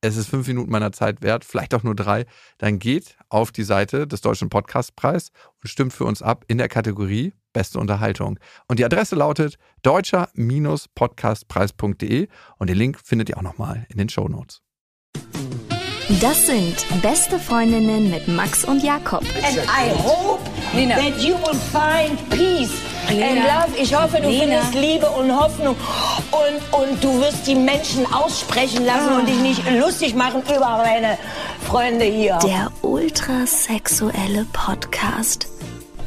es 0.00 0.16
ist 0.16 0.28
fünf 0.28 0.46
Minuten 0.46 0.70
meiner 0.70 0.92
Zeit 0.92 1.22
wert, 1.22 1.44
vielleicht 1.44 1.74
auch 1.74 1.82
nur 1.82 1.96
drei, 1.96 2.24
dann 2.58 2.78
geht 2.78 3.16
auf 3.28 3.50
die 3.52 3.64
Seite 3.64 4.06
des 4.06 4.20
Deutschen 4.20 4.48
Podcastpreis 4.48 5.32
und 5.62 5.68
stimmt 5.68 5.92
für 5.92 6.04
uns 6.04 6.22
ab 6.22 6.44
in 6.48 6.58
der 6.58 6.68
Kategorie 6.68 7.32
Beste 7.52 7.80
Unterhaltung. 7.80 8.38
Und 8.68 8.78
die 8.78 8.84
Adresse 8.84 9.16
lautet 9.16 9.58
deutscher-podcastpreis.de 9.82 12.28
und 12.58 12.70
den 12.70 12.76
Link 12.76 13.00
findet 13.02 13.30
ihr 13.30 13.38
auch 13.38 13.42
nochmal 13.42 13.86
in 13.88 13.98
den 13.98 14.08
Show 14.08 14.28
Notes. 14.28 14.62
Das 16.20 16.46
sind 16.46 16.86
Beste 17.02 17.38
Freundinnen 17.38 18.10
mit 18.10 18.26
Max 18.28 18.64
und 18.64 18.82
Jakob. 18.82 19.22
And 19.42 19.58
I 19.58 19.90
hope 19.90 20.42
that 20.72 21.18
you 21.18 21.34
will 21.34 21.54
find 21.72 22.18
peace 22.30 22.80
and 23.08 23.44
love. 23.44 23.76
Ich 23.76 23.94
hoffe, 23.94 24.16
du 24.18 24.22
Lena. 24.28 24.62
findest 24.62 24.74
Liebe 24.74 25.10
und 25.10 25.30
Hoffnung. 25.36 25.76
Und, 26.30 26.80
und 26.80 27.02
du 27.02 27.20
wirst 27.20 27.46
die 27.46 27.54
Menschen 27.54 28.04
aussprechen 28.12 28.84
lassen 28.84 29.14
und 29.14 29.26
dich 29.26 29.38
nicht 29.40 29.62
lustig 29.78 30.14
machen 30.14 30.42
über 30.42 30.78
meine 30.78 31.18
Freunde 31.66 32.04
hier. 32.04 32.38
Der 32.42 32.70
ultrasexuelle 32.82 34.46
Podcast. 34.52 35.48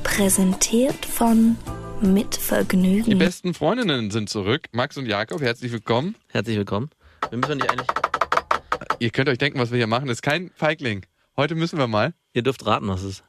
Präsentiert 0.04 1.06
von 1.06 1.58
Mit 2.02 2.36
Die 2.36 2.40
Vergnügen. 2.40 3.18
besten 3.18 3.54
Freundinnen 3.54 4.12
sind 4.12 4.30
zurück. 4.30 4.68
Max 4.72 4.98
und 4.98 5.06
Jakob, 5.08 5.42
herzlich 5.42 5.72
willkommen. 5.72 6.16
Herzlich 6.30 6.58
willkommen. 6.58 6.90
Wir 7.30 7.38
müssen 7.38 7.58
nicht 7.58 7.70
eigentlich. 7.70 7.88
Ihr 9.00 9.10
könnt 9.10 9.30
euch 9.30 9.38
denken, 9.38 9.60
was 9.60 9.72
wir 9.72 9.78
hier 9.78 9.88
machen. 9.88 10.08
Das 10.08 10.18
ist 10.18 10.22
kein 10.22 10.52
Feigling. 10.56 11.06
Heute 11.38 11.56
müssen 11.56 11.80
wir 11.80 11.88
mal. 11.88 12.14
Ihr 12.34 12.44
dürft 12.44 12.66
raten, 12.66 12.88
was 12.88 13.02
es 13.02 13.10
ist. 13.10 13.24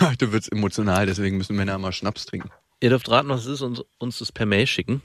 Heute 0.00 0.32
wird 0.32 0.42
es 0.42 0.48
emotional, 0.48 1.06
deswegen 1.06 1.36
müssen 1.36 1.56
Männer 1.56 1.78
mal 1.78 1.92
Schnaps 1.92 2.26
trinken. 2.26 2.50
Ihr 2.80 2.90
dürft 2.90 3.08
raten, 3.10 3.28
was 3.28 3.42
es 3.42 3.46
ist 3.54 3.60
und 3.62 3.84
uns 3.98 4.18
das 4.18 4.32
per 4.32 4.46
Mail 4.46 4.66
schicken. 4.66 5.02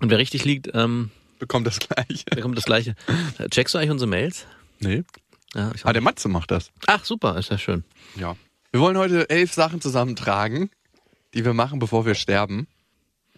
Und 0.00 0.10
wer 0.10 0.18
richtig 0.18 0.44
liegt, 0.44 0.70
ähm, 0.74 1.10
Bekommt 1.38 1.66
das 1.66 1.78
gleiche. 1.78 2.24
bekommt 2.34 2.56
das 2.56 2.64
Gleiche. 2.64 2.94
Äh, 3.38 3.48
Checkst 3.48 3.74
du 3.74 3.78
eigentlich 3.78 3.90
unsere 3.90 4.08
Mails? 4.08 4.46
Nee. 4.80 5.04
Ja, 5.54 5.72
Ah, 5.84 5.92
der 5.92 6.02
Matze 6.02 6.28
macht 6.28 6.50
das. 6.50 6.70
Ach, 6.86 7.04
super, 7.04 7.38
ist 7.38 7.50
ja 7.50 7.56
schön. 7.58 7.84
Ja. 8.16 8.36
Wir 8.72 8.80
wollen 8.80 8.98
heute 8.98 9.30
elf 9.30 9.52
Sachen 9.54 9.80
zusammentragen, 9.80 10.70
die 11.34 11.44
wir 11.44 11.54
machen, 11.54 11.78
bevor 11.78 12.04
wir 12.04 12.14
sterben. 12.14 12.66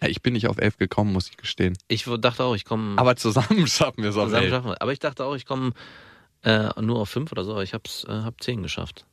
Ja, 0.01 0.07
ich 0.09 0.21
bin 0.21 0.33
nicht 0.33 0.47
auf 0.47 0.57
elf 0.57 0.77
gekommen, 0.77 1.13
muss 1.13 1.29
ich 1.29 1.37
gestehen. 1.37 1.77
Ich 1.87 2.05
dachte 2.19 2.43
auch, 2.43 2.55
ich 2.55 2.65
komme. 2.65 2.97
Aber 2.97 3.15
zusammen 3.15 3.67
schaffen 3.67 4.03
wir 4.03 4.09
es 4.09 4.17
auf 4.17 4.25
zusammen 4.25 4.43
elf. 4.43 4.53
schaffen 4.53 4.69
wir. 4.71 4.81
Aber 4.81 4.91
ich 4.93 4.99
dachte 4.99 5.23
auch, 5.25 5.35
ich 5.35 5.45
komme 5.45 5.71
äh, 6.43 6.69
nur 6.81 6.99
auf 6.99 7.09
fünf 7.09 7.31
oder 7.31 7.43
so. 7.45 7.51
aber 7.51 7.63
Ich 7.63 7.73
hab's, 7.73 8.03
äh, 8.05 8.11
hab 8.11 8.41
zehn 8.41 8.63
geschafft. 8.63 9.05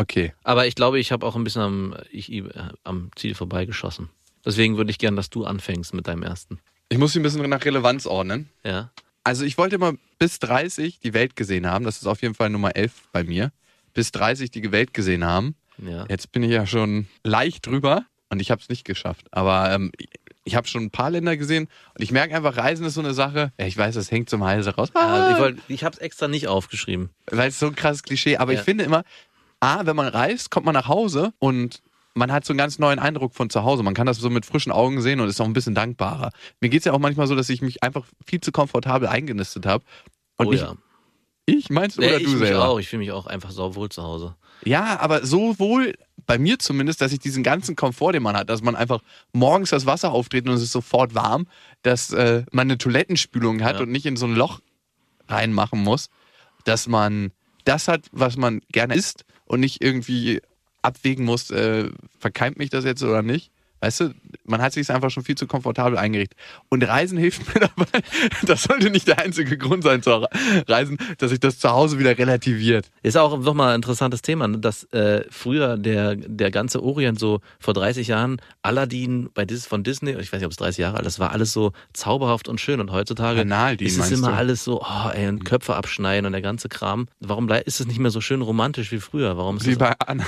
Okay. 0.00 0.32
Aber 0.44 0.66
ich 0.66 0.74
glaube, 0.74 0.98
ich 0.98 1.12
habe 1.12 1.26
auch 1.26 1.36
ein 1.36 1.44
bisschen 1.44 1.62
am, 1.62 1.94
ich, 2.10 2.42
am 2.84 3.10
Ziel 3.16 3.34
vorbeigeschossen. 3.34 4.08
Deswegen 4.44 4.76
würde 4.78 4.90
ich 4.90 4.98
gern, 4.98 5.16
dass 5.16 5.28
du 5.28 5.44
anfängst 5.44 5.92
mit 5.92 6.06
deinem 6.08 6.22
ersten. 6.22 6.58
Ich 6.88 6.96
muss 6.98 7.12
sie 7.12 7.20
ein 7.20 7.22
bisschen 7.22 7.48
nach 7.50 7.64
Relevanz 7.64 8.06
ordnen. 8.06 8.48
Ja. 8.64 8.90
Also 9.24 9.44
ich 9.44 9.58
wollte 9.58 9.74
immer 9.76 9.92
bis 10.18 10.38
30 10.38 11.00
die 11.00 11.12
Welt 11.12 11.36
gesehen 11.36 11.66
haben. 11.66 11.84
Das 11.84 11.98
ist 11.98 12.06
auf 12.06 12.22
jeden 12.22 12.34
Fall 12.34 12.48
Nummer 12.48 12.74
11 12.74 12.92
bei 13.12 13.22
mir. 13.24 13.52
Bis 13.92 14.10
30 14.12 14.50
die 14.50 14.72
Welt 14.72 14.94
gesehen 14.94 15.24
haben. 15.24 15.54
Ja. 15.76 16.06
Jetzt 16.08 16.32
bin 16.32 16.42
ich 16.42 16.50
ja 16.50 16.66
schon 16.66 17.06
leicht 17.22 17.66
drüber 17.66 18.04
und 18.30 18.40
ich 18.40 18.50
habe 18.50 18.62
es 18.62 18.68
nicht 18.70 18.84
geschafft. 18.84 19.26
Aber 19.30 19.70
ähm, 19.72 19.92
ich 20.44 20.54
habe 20.56 20.66
schon 20.66 20.84
ein 20.84 20.90
paar 20.90 21.10
Länder 21.10 21.36
gesehen 21.36 21.68
und 21.94 22.02
ich 22.02 22.10
merke 22.12 22.34
einfach, 22.34 22.56
Reisen 22.56 22.86
ist 22.86 22.94
so 22.94 23.00
eine 23.00 23.12
Sache. 23.12 23.52
Ja, 23.60 23.66
ich 23.66 23.76
weiß, 23.76 23.94
das 23.94 24.10
hängt 24.10 24.30
zum 24.30 24.42
Halse 24.44 24.74
raus. 24.74 24.88
Also 24.94 25.34
ich 25.34 25.38
wollt, 25.38 25.58
ich 25.68 25.84
habe 25.84 25.94
es 25.94 26.00
extra 26.00 26.28
nicht 26.28 26.48
aufgeschrieben. 26.48 27.10
weil 27.30 27.50
es 27.50 27.58
so 27.58 27.66
ein 27.66 27.74
krasses 27.76 28.02
Klischee. 28.02 28.38
Aber 28.38 28.52
Ja. 28.52 28.58
ich 28.58 28.64
finde 28.64 28.84
immer, 28.84 29.04
A, 29.60 29.84
wenn 29.86 29.96
man 29.96 30.08
reist, 30.08 30.50
kommt 30.50 30.66
man 30.66 30.74
nach 30.74 30.88
Hause 30.88 31.32
und 31.38 31.82
man 32.14 32.32
hat 32.32 32.44
so 32.44 32.52
einen 32.52 32.58
ganz 32.58 32.78
neuen 32.78 32.98
Eindruck 32.98 33.34
von 33.34 33.50
zu 33.50 33.62
Hause. 33.62 33.82
Man 33.82 33.94
kann 33.94 34.06
das 34.06 34.18
so 34.18 34.30
mit 34.30 34.44
frischen 34.46 34.72
Augen 34.72 35.00
sehen 35.00 35.20
und 35.20 35.28
ist 35.28 35.40
auch 35.40 35.44
ein 35.44 35.52
bisschen 35.52 35.74
dankbarer. 35.74 36.32
Mir 36.60 36.68
geht 36.70 36.80
es 36.80 36.84
ja 36.86 36.92
auch 36.92 36.98
manchmal 36.98 37.26
so, 37.26 37.36
dass 37.36 37.48
ich 37.48 37.62
mich 37.62 37.82
einfach 37.82 38.04
viel 38.26 38.40
zu 38.40 38.52
komfortabel 38.52 39.08
eingenistet 39.08 39.66
habe. 39.66 39.84
Und 40.36 40.46
oh 40.48 40.50
nicht 40.50 40.62
ja. 40.62 40.74
ich, 41.46 41.70
meinst 41.70 41.98
du, 41.98 42.02
Ja, 42.02 42.08
oder 42.08 42.18
ich 42.18 42.24
du 42.24 42.38
selber? 42.38 42.68
auch. 42.68 42.78
Ich 42.80 42.88
fühle 42.88 43.00
mich 43.00 43.12
auch 43.12 43.26
einfach 43.26 43.50
sauwohl 43.52 43.90
zu 43.90 44.02
Hause. 44.02 44.34
Ja, 44.64 44.98
aber 45.00 45.24
so 45.24 45.58
wohl, 45.58 45.94
bei 46.26 46.38
mir 46.38 46.58
zumindest, 46.58 47.00
dass 47.00 47.12
ich 47.12 47.18
diesen 47.20 47.42
ganzen 47.42 47.76
Komfort, 47.76 48.12
den 48.12 48.22
man 48.22 48.36
hat, 48.36 48.50
dass 48.50 48.62
man 48.62 48.76
einfach 48.76 49.00
morgens 49.32 49.70
das 49.70 49.86
Wasser 49.86 50.10
auftritt 50.12 50.48
und 50.48 50.54
es 50.54 50.62
ist 50.62 50.72
sofort 50.72 51.14
warm, 51.14 51.46
dass 51.82 52.12
äh, 52.12 52.44
man 52.50 52.66
eine 52.66 52.76
Toilettenspülung 52.78 53.62
hat 53.62 53.76
Ja. 53.76 53.82
und 53.82 53.90
nicht 53.90 54.04
in 54.06 54.16
so 54.16 54.26
ein 54.26 54.34
Loch 54.34 54.60
reinmachen 55.28 55.80
muss, 55.82 56.10
dass 56.64 56.88
man 56.88 57.30
das 57.64 57.88
hat, 57.88 58.02
was 58.12 58.36
man 58.36 58.60
gerne 58.72 58.94
isst 58.94 59.24
und 59.50 59.58
nicht 59.58 59.82
irgendwie 59.82 60.40
abwägen 60.80 61.24
muss, 61.24 61.50
äh, 61.50 61.90
verkeimt 62.20 62.56
mich 62.56 62.70
das 62.70 62.84
jetzt 62.84 63.02
oder 63.02 63.20
nicht. 63.22 63.50
Weißt 63.80 63.98
du, 64.00 64.14
man 64.44 64.62
hat 64.62 64.72
sich 64.72 64.90
einfach 64.90 65.10
schon 65.10 65.24
viel 65.24 65.36
zu 65.36 65.46
komfortabel 65.46 65.98
eingerichtet. 65.98 66.38
Und 66.68 66.82
Reisen 66.82 67.18
hilft 67.18 67.46
mir 67.54 67.60
dabei. 67.60 68.00
Das 68.42 68.64
sollte 68.64 68.90
nicht 68.90 69.08
der 69.08 69.18
einzige 69.18 69.56
Grund 69.58 69.84
sein 69.84 70.02
zu 70.02 70.26
reisen, 70.66 70.98
dass 71.18 71.30
sich 71.30 71.40
das 71.40 71.58
zu 71.58 71.70
Hause 71.70 71.98
wieder 71.98 72.16
relativiert. 72.16 72.90
Ist 73.02 73.16
auch 73.16 73.38
nochmal 73.38 73.70
ein 73.70 73.76
interessantes 73.76 74.22
Thema, 74.22 74.48
ne? 74.48 74.58
dass 74.58 74.84
äh, 74.92 75.24
früher 75.30 75.76
der, 75.76 76.16
der 76.16 76.50
ganze 76.50 76.82
Orient 76.82 77.18
so 77.18 77.40
vor 77.58 77.74
30 77.74 78.08
Jahren, 78.08 78.40
Aladdin 78.62 79.30
bei 79.34 79.44
Dis 79.44 79.66
von 79.66 79.82
Disney, 79.82 80.12
ich 80.12 80.32
weiß 80.32 80.40
nicht, 80.40 80.46
ob 80.46 80.52
es 80.52 80.58
30 80.58 80.78
Jahre 80.78 80.96
alt 80.96 81.06
ist, 81.06 81.10
das 81.14 81.18
war 81.18 81.32
alles 81.32 81.52
so 81.52 81.72
zauberhaft 81.92 82.48
und 82.48 82.60
schön. 82.60 82.80
Und 82.80 82.92
heutzutage 82.92 83.40
Analdin, 83.40 83.86
ist 83.86 83.98
es 83.98 84.10
immer 84.10 84.28
du? 84.28 84.34
alles 84.34 84.64
so, 84.64 84.82
oh, 84.82 85.10
ey, 85.12 85.28
und 85.28 85.44
Köpfe 85.44 85.74
abschneiden 85.74 86.26
und 86.26 86.32
der 86.32 86.42
ganze 86.42 86.68
Kram. 86.68 87.08
Warum 87.20 87.48
ist 87.48 87.80
es 87.80 87.86
nicht 87.86 87.98
mehr 87.98 88.10
so 88.10 88.20
schön 88.20 88.42
romantisch 88.42 88.92
wie 88.92 89.00
früher? 89.00 89.36
Warum 89.36 89.56
ist 89.56 89.66
Wie 89.66 89.74
bei 89.74 89.94
Anna. 90.06 90.24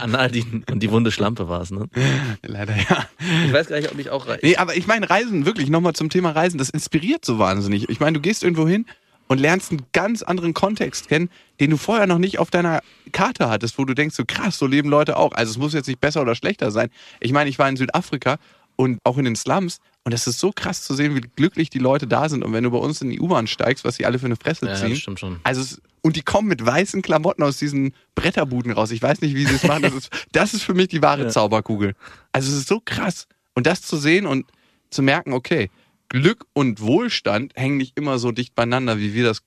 Analdin 0.00 0.64
und 0.70 0.82
die 0.82 0.90
wunde 0.90 1.10
Schlampe 1.10 1.48
war 1.48 1.62
es, 1.62 1.70
ne? 1.70 1.88
Leider 2.42 2.76
ja. 2.76 3.06
Ich 3.46 3.52
weiß 3.52 3.68
gar 3.68 3.76
nicht, 3.76 3.90
ob 3.90 3.98
ich 3.98 4.10
auch 4.10 4.26
Nee, 4.42 4.56
aber 4.56 4.76
ich 4.76 4.86
meine, 4.86 5.08
Reisen, 5.08 5.46
wirklich, 5.46 5.70
nochmal 5.70 5.94
zum 5.94 6.10
Thema 6.10 6.30
Reisen, 6.30 6.58
das 6.58 6.70
inspiriert 6.70 7.24
so 7.24 7.38
wahnsinnig. 7.38 7.88
Ich 7.88 8.00
meine, 8.00 8.14
du 8.14 8.20
gehst 8.20 8.42
irgendwo 8.42 8.66
hin 8.66 8.86
und 9.28 9.38
lernst 9.38 9.70
einen 9.70 9.82
ganz 9.92 10.22
anderen 10.22 10.54
Kontext 10.54 11.08
kennen, 11.08 11.30
den 11.60 11.70
du 11.70 11.76
vorher 11.76 12.06
noch 12.06 12.18
nicht 12.18 12.38
auf 12.40 12.50
deiner 12.50 12.80
Karte 13.12 13.48
hattest, 13.48 13.78
wo 13.78 13.84
du 13.84 13.94
denkst, 13.94 14.16
so 14.16 14.24
krass, 14.26 14.58
so 14.58 14.66
leben 14.66 14.88
Leute 14.88 15.16
auch. 15.16 15.32
Also 15.32 15.52
es 15.52 15.58
muss 15.58 15.72
jetzt 15.72 15.86
nicht 15.86 16.00
besser 16.00 16.22
oder 16.22 16.34
schlechter 16.34 16.70
sein. 16.72 16.90
Ich 17.20 17.32
meine, 17.32 17.48
ich 17.48 17.58
war 17.58 17.68
in 17.68 17.76
Südafrika 17.76 18.38
und 18.80 18.98
auch 19.04 19.18
in 19.18 19.24
den 19.26 19.36
Slums 19.36 19.78
und 20.04 20.12
es 20.12 20.26
ist 20.26 20.38
so 20.38 20.52
krass 20.52 20.82
zu 20.82 20.94
sehen, 20.94 21.14
wie 21.14 21.20
glücklich 21.20 21.68
die 21.70 21.78
Leute 21.78 22.06
da 22.06 22.28
sind. 22.28 22.42
Und 22.44 22.52
wenn 22.54 22.64
du 22.64 22.70
bei 22.70 22.78
uns 22.78 23.02
in 23.02 23.10
die 23.10 23.20
U-Bahn 23.20 23.46
steigst, 23.46 23.84
was 23.84 23.96
sie 23.96 24.06
alle 24.06 24.18
für 24.18 24.26
eine 24.26 24.36
Fresse 24.36 24.66
Ja, 24.66 24.74
ziehen. 24.74 24.90
das 24.90 24.98
stimmt 24.98 25.20
schon. 25.20 25.38
Also 25.42 25.60
es, 25.60 25.80
und 26.02 26.16
die 26.16 26.22
kommen 26.22 26.48
mit 26.48 26.64
weißen 26.64 27.02
Klamotten 27.02 27.42
aus 27.42 27.58
diesen 27.58 27.94
Bretterbuden 28.14 28.72
raus. 28.72 28.90
Ich 28.90 29.02
weiß 29.02 29.20
nicht, 29.20 29.34
wie 29.34 29.44
sie 29.44 29.54
es 29.56 29.64
machen. 29.64 29.82
Das 29.82 29.92
ist, 29.94 30.10
das 30.32 30.54
ist 30.54 30.62
für 30.62 30.72
mich 30.74 30.88
die 30.88 31.02
wahre 31.02 31.24
Ja. 31.24 31.28
Zauberkugel. 31.28 31.94
Also 32.32 32.50
es 32.50 32.58
ist 32.58 32.68
so 32.68 32.80
krass. 32.82 33.26
Und 33.54 33.66
das 33.66 33.82
zu 33.82 33.98
sehen 33.98 34.24
und 34.26 34.46
zu 34.90 35.02
merken, 35.02 35.34
okay, 35.34 35.70
Glück 36.08 36.46
und 36.54 36.80
Wohlstand 36.80 37.52
hängen 37.54 37.76
nicht 37.76 37.96
immer 37.98 38.18
so 38.18 38.32
dicht 38.32 38.54
beieinander, 38.54 38.98
wie 38.98 39.12
wir 39.14 39.24
das 39.24 39.42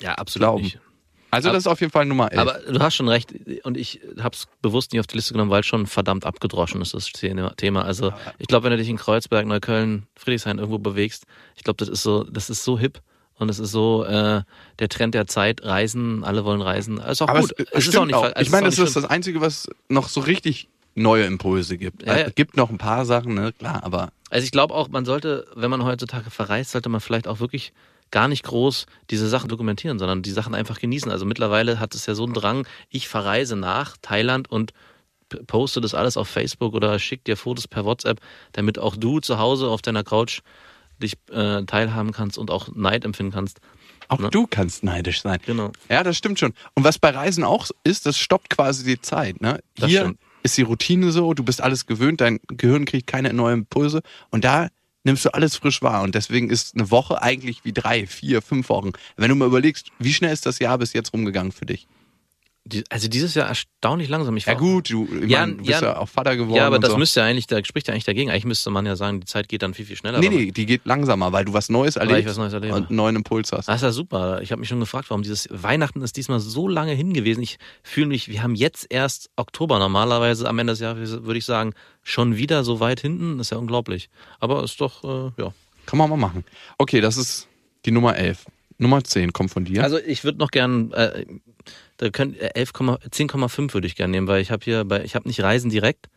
Ja, 0.00 0.12
absolut 0.16 0.42
glauben. 0.42 0.62
nicht. 0.64 0.78
Also 1.34 1.50
das 1.50 1.58
ist 1.58 1.66
auf 1.66 1.80
jeden 1.80 1.92
Fall 1.92 2.06
Nummer 2.06 2.32
11. 2.32 2.40
Aber 2.40 2.52
du 2.72 2.78
hast 2.80 2.94
schon 2.94 3.08
recht 3.08 3.34
und 3.64 3.76
ich 3.76 4.00
habe 4.20 4.34
es 4.34 4.46
bewusst 4.62 4.92
nicht 4.92 5.00
auf 5.00 5.06
die 5.06 5.16
Liste 5.16 5.32
genommen, 5.34 5.50
weil 5.50 5.60
es 5.60 5.66
schon 5.66 5.86
verdammt 5.86 6.24
abgedroschen 6.24 6.80
ist, 6.80 6.94
das 6.94 7.10
Thema. 7.12 7.84
Also 7.84 8.12
ich 8.38 8.46
glaube, 8.46 8.64
wenn 8.64 8.70
du 8.72 8.76
dich 8.78 8.88
in 8.88 8.96
Kreuzberg, 8.96 9.46
Neukölln, 9.46 10.06
Friedrichshain 10.16 10.58
irgendwo 10.58 10.78
bewegst, 10.78 11.24
ich 11.56 11.64
glaube, 11.64 11.76
das 11.78 11.88
ist 11.88 12.02
so, 12.02 12.24
das 12.24 12.50
ist 12.50 12.64
so 12.64 12.78
hip 12.78 13.00
und 13.36 13.48
es 13.48 13.58
ist 13.58 13.72
so 13.72 14.04
äh, 14.04 14.42
der 14.78 14.88
Trend 14.88 15.14
der 15.14 15.26
Zeit, 15.26 15.64
Reisen, 15.64 16.24
alle 16.24 16.44
wollen 16.44 16.62
reisen. 16.62 16.98
Ist 16.98 17.22
auch 17.22 17.28
Aber 17.28 17.40
gut. 17.40 17.52
es, 17.58 17.66
Es, 17.72 17.88
ist 17.88 17.96
auch 17.96 18.06
nicht 18.06 18.14
auch. 18.14 18.30
Ich 18.40 18.50
meine, 18.50 18.66
das 18.66 18.78
ist 18.78 18.96
das 18.96 19.04
Einzige, 19.04 19.40
was 19.40 19.68
noch 19.88 20.08
so 20.08 20.20
richtig 20.20 20.68
neue 20.94 21.24
Impulse 21.24 21.76
gibt. 21.76 22.06
Ja, 22.06 22.16
ja. 22.16 22.26
Es 22.26 22.34
gibt 22.34 22.56
noch 22.56 22.70
ein 22.70 22.78
paar 22.78 23.04
Sachen, 23.04 23.34
ne, 23.34 23.52
klar, 23.52 23.82
aber 23.82 24.10
Also 24.30 24.44
ich 24.44 24.52
glaube 24.52 24.74
auch, 24.74 24.88
man 24.88 25.04
sollte, 25.04 25.46
wenn 25.56 25.70
man 25.70 25.84
heutzutage 25.84 26.30
verreist, 26.30 26.70
sollte 26.70 26.88
man 26.88 27.00
vielleicht 27.00 27.26
auch 27.26 27.40
wirklich 27.40 27.72
gar 28.10 28.28
nicht 28.28 28.44
groß 28.44 28.86
diese 29.10 29.28
Sachen 29.28 29.48
dokumentieren, 29.48 29.98
sondern 29.98 30.22
die 30.22 30.30
Sachen 30.30 30.54
einfach 30.54 30.78
genießen. 30.78 31.10
Also 31.10 31.24
mittlerweile 31.26 31.80
hat 31.80 31.94
es 31.94 32.06
ja 32.06 32.14
so 32.14 32.24
einen 32.24 32.34
Drang, 32.34 32.66
ich 32.88 33.08
verreise 33.08 33.56
nach 33.56 33.96
Thailand 34.00 34.50
und 34.50 34.72
poste 35.46 35.80
das 35.80 35.94
alles 35.94 36.16
auf 36.16 36.28
Facebook 36.28 36.74
oder 36.74 36.98
schick 36.98 37.24
dir 37.24 37.36
Fotos 37.36 37.66
per 37.66 37.84
WhatsApp, 37.84 38.20
damit 38.52 38.78
auch 38.78 38.96
du 38.96 39.20
zu 39.20 39.38
Hause 39.38 39.68
auf 39.68 39.82
deiner 39.82 40.04
Couch 40.04 40.40
dich 41.02 41.14
äh, 41.30 41.64
teilhaben 41.64 42.12
kannst 42.12 42.38
und 42.38 42.50
auch 42.50 42.68
Neid 42.74 43.04
empfinden 43.04 43.32
kannst. 43.32 43.58
auch 44.08 44.20
Ne? 44.20 44.30
du 44.30 44.46
kannst 44.46 44.84
neidisch 44.84 45.22
sein. 45.22 45.40
Genau. 45.44 45.72
Ja, 45.88 46.04
das 46.04 46.16
stimmt 46.16 46.38
schon. 46.38 46.52
Und 46.74 46.84
was 46.84 46.98
bei 46.98 47.10
Reisen 47.10 47.42
auch 47.42 47.68
ist, 47.82 48.06
das 48.06 48.16
stoppt 48.16 48.50
quasi 48.50 48.84
die 48.84 49.00
Zeit. 49.00 49.40
Ne? 49.40 49.58
Das 49.76 49.90
Hier 49.90 50.02
stimmt. 50.02 50.20
ist 50.44 50.56
die 50.56 50.62
Routine 50.62 51.10
so, 51.10 51.34
du 51.34 51.42
bist 51.42 51.60
alles 51.60 51.86
gewöhnt, 51.86 52.20
dein 52.20 52.38
Gehirn 52.46 52.84
kriegt 52.84 53.08
keine 53.08 53.32
neuen 53.32 53.60
Impulse 53.60 54.02
und 54.30 54.44
da 54.44 54.68
nimmst 55.04 55.24
du 55.24 55.34
alles 55.34 55.56
frisch 55.56 55.82
wahr. 55.82 56.02
Und 56.02 56.14
deswegen 56.14 56.50
ist 56.50 56.74
eine 56.74 56.90
Woche 56.90 57.22
eigentlich 57.22 57.64
wie 57.64 57.72
drei, 57.72 58.06
vier, 58.06 58.42
fünf 58.42 58.68
Wochen. 58.68 58.92
Wenn 59.16 59.28
du 59.28 59.34
mal 59.34 59.46
überlegst, 59.46 59.90
wie 59.98 60.12
schnell 60.12 60.32
ist 60.32 60.46
das 60.46 60.58
Jahr 60.58 60.78
bis 60.78 60.92
jetzt 60.92 61.12
rumgegangen 61.12 61.52
für 61.52 61.66
dich? 61.66 61.86
Also 62.88 63.08
dieses 63.08 63.34
Jahr 63.34 63.48
erstaunlich 63.48 64.08
langsam. 64.08 64.34
Ich 64.38 64.46
Ja 64.46 64.54
gut, 64.54 64.90
du 64.90 65.06
ich 65.22 65.30
Ja, 65.30 65.40
mein, 65.40 65.58
bist 65.58 65.68
ja, 65.68 65.82
ja, 65.82 65.96
auch 65.98 66.08
Vater 66.08 66.34
geworden. 66.34 66.56
Ja, 66.56 66.66
aber 66.66 66.78
das 66.78 66.92
so. 66.92 66.96
müsste 66.96 67.20
ja 67.20 67.26
eigentlich, 67.26 67.46
da 67.46 67.62
spricht 67.62 67.88
ja 67.88 67.92
eigentlich 67.92 68.04
dagegen. 68.04 68.30
Eigentlich 68.30 68.46
müsste 68.46 68.70
man 68.70 68.86
ja 68.86 68.96
sagen, 68.96 69.20
die 69.20 69.26
Zeit 69.26 69.50
geht 69.50 69.62
dann 69.62 69.74
viel, 69.74 69.84
viel 69.84 69.96
schneller. 69.96 70.18
Nee, 70.18 70.30
nee, 70.30 70.50
die 70.50 70.64
geht 70.64 70.86
langsamer, 70.86 71.30
weil 71.32 71.44
du 71.44 71.52
was 71.52 71.68
Neues 71.68 71.96
erlebst 71.96 72.26
was 72.26 72.38
Neues 72.38 72.54
erlebe. 72.54 72.74
und 72.74 72.88
einen 72.88 72.96
neuen 72.96 73.16
Impuls 73.16 73.52
hast. 73.52 73.68
Das 73.68 73.76
ist 73.76 73.82
ja 73.82 73.92
super. 73.92 74.40
Ich 74.40 74.50
habe 74.50 74.60
mich 74.60 74.70
schon 74.70 74.80
gefragt, 74.80 75.10
warum 75.10 75.22
dieses 75.22 75.46
Weihnachten 75.50 76.00
ist 76.00 76.16
diesmal 76.16 76.40
so 76.40 76.66
lange 76.66 76.92
hin 76.92 77.12
gewesen. 77.12 77.42
Ich 77.42 77.58
fühle 77.82 78.06
mich, 78.06 78.28
wir 78.28 78.42
haben 78.42 78.54
jetzt 78.54 78.86
erst 78.88 79.28
Oktober. 79.36 79.78
Normalerweise 79.78 80.48
am 80.48 80.58
Ende 80.58 80.72
des 80.72 80.80
Jahres 80.80 81.22
würde 81.22 81.38
ich 81.38 81.44
sagen, 81.44 81.74
schon 82.02 82.38
wieder 82.38 82.64
so 82.64 82.80
weit 82.80 83.00
hinten. 83.00 83.36
Das 83.36 83.48
ist 83.48 83.50
ja 83.50 83.58
unglaublich. 83.58 84.08
Aber 84.40 84.64
ist 84.64 84.80
doch, 84.80 85.04
äh, 85.04 85.42
ja. 85.42 85.52
Kann 85.84 85.98
man 85.98 86.08
mal 86.08 86.16
machen. 86.16 86.44
Okay, 86.78 87.02
das 87.02 87.18
ist 87.18 87.46
die 87.84 87.90
Nummer 87.90 88.16
11. 88.16 88.46
Nummer 88.78 89.02
10 89.02 89.32
kommt 89.32 89.50
von 89.50 89.64
dir. 89.64 89.82
Also 89.82 89.98
ich 89.98 90.24
würde 90.24 90.38
noch 90.38 90.50
gern, 90.50 90.92
äh, 90.92 91.26
da 91.96 92.10
könnt 92.10 92.38
äh, 92.38 92.50
11, 92.54 92.70
10,5 92.70 93.74
würde 93.74 93.86
ich 93.86 93.96
gern 93.96 94.10
nehmen, 94.10 94.26
weil 94.26 94.40
ich 94.40 94.50
habe 94.50 94.64
hier 94.64 94.84
bei, 94.84 95.04
ich 95.04 95.14
habe 95.14 95.28
nicht 95.28 95.42
Reisen 95.42 95.70
direkt, 95.70 96.08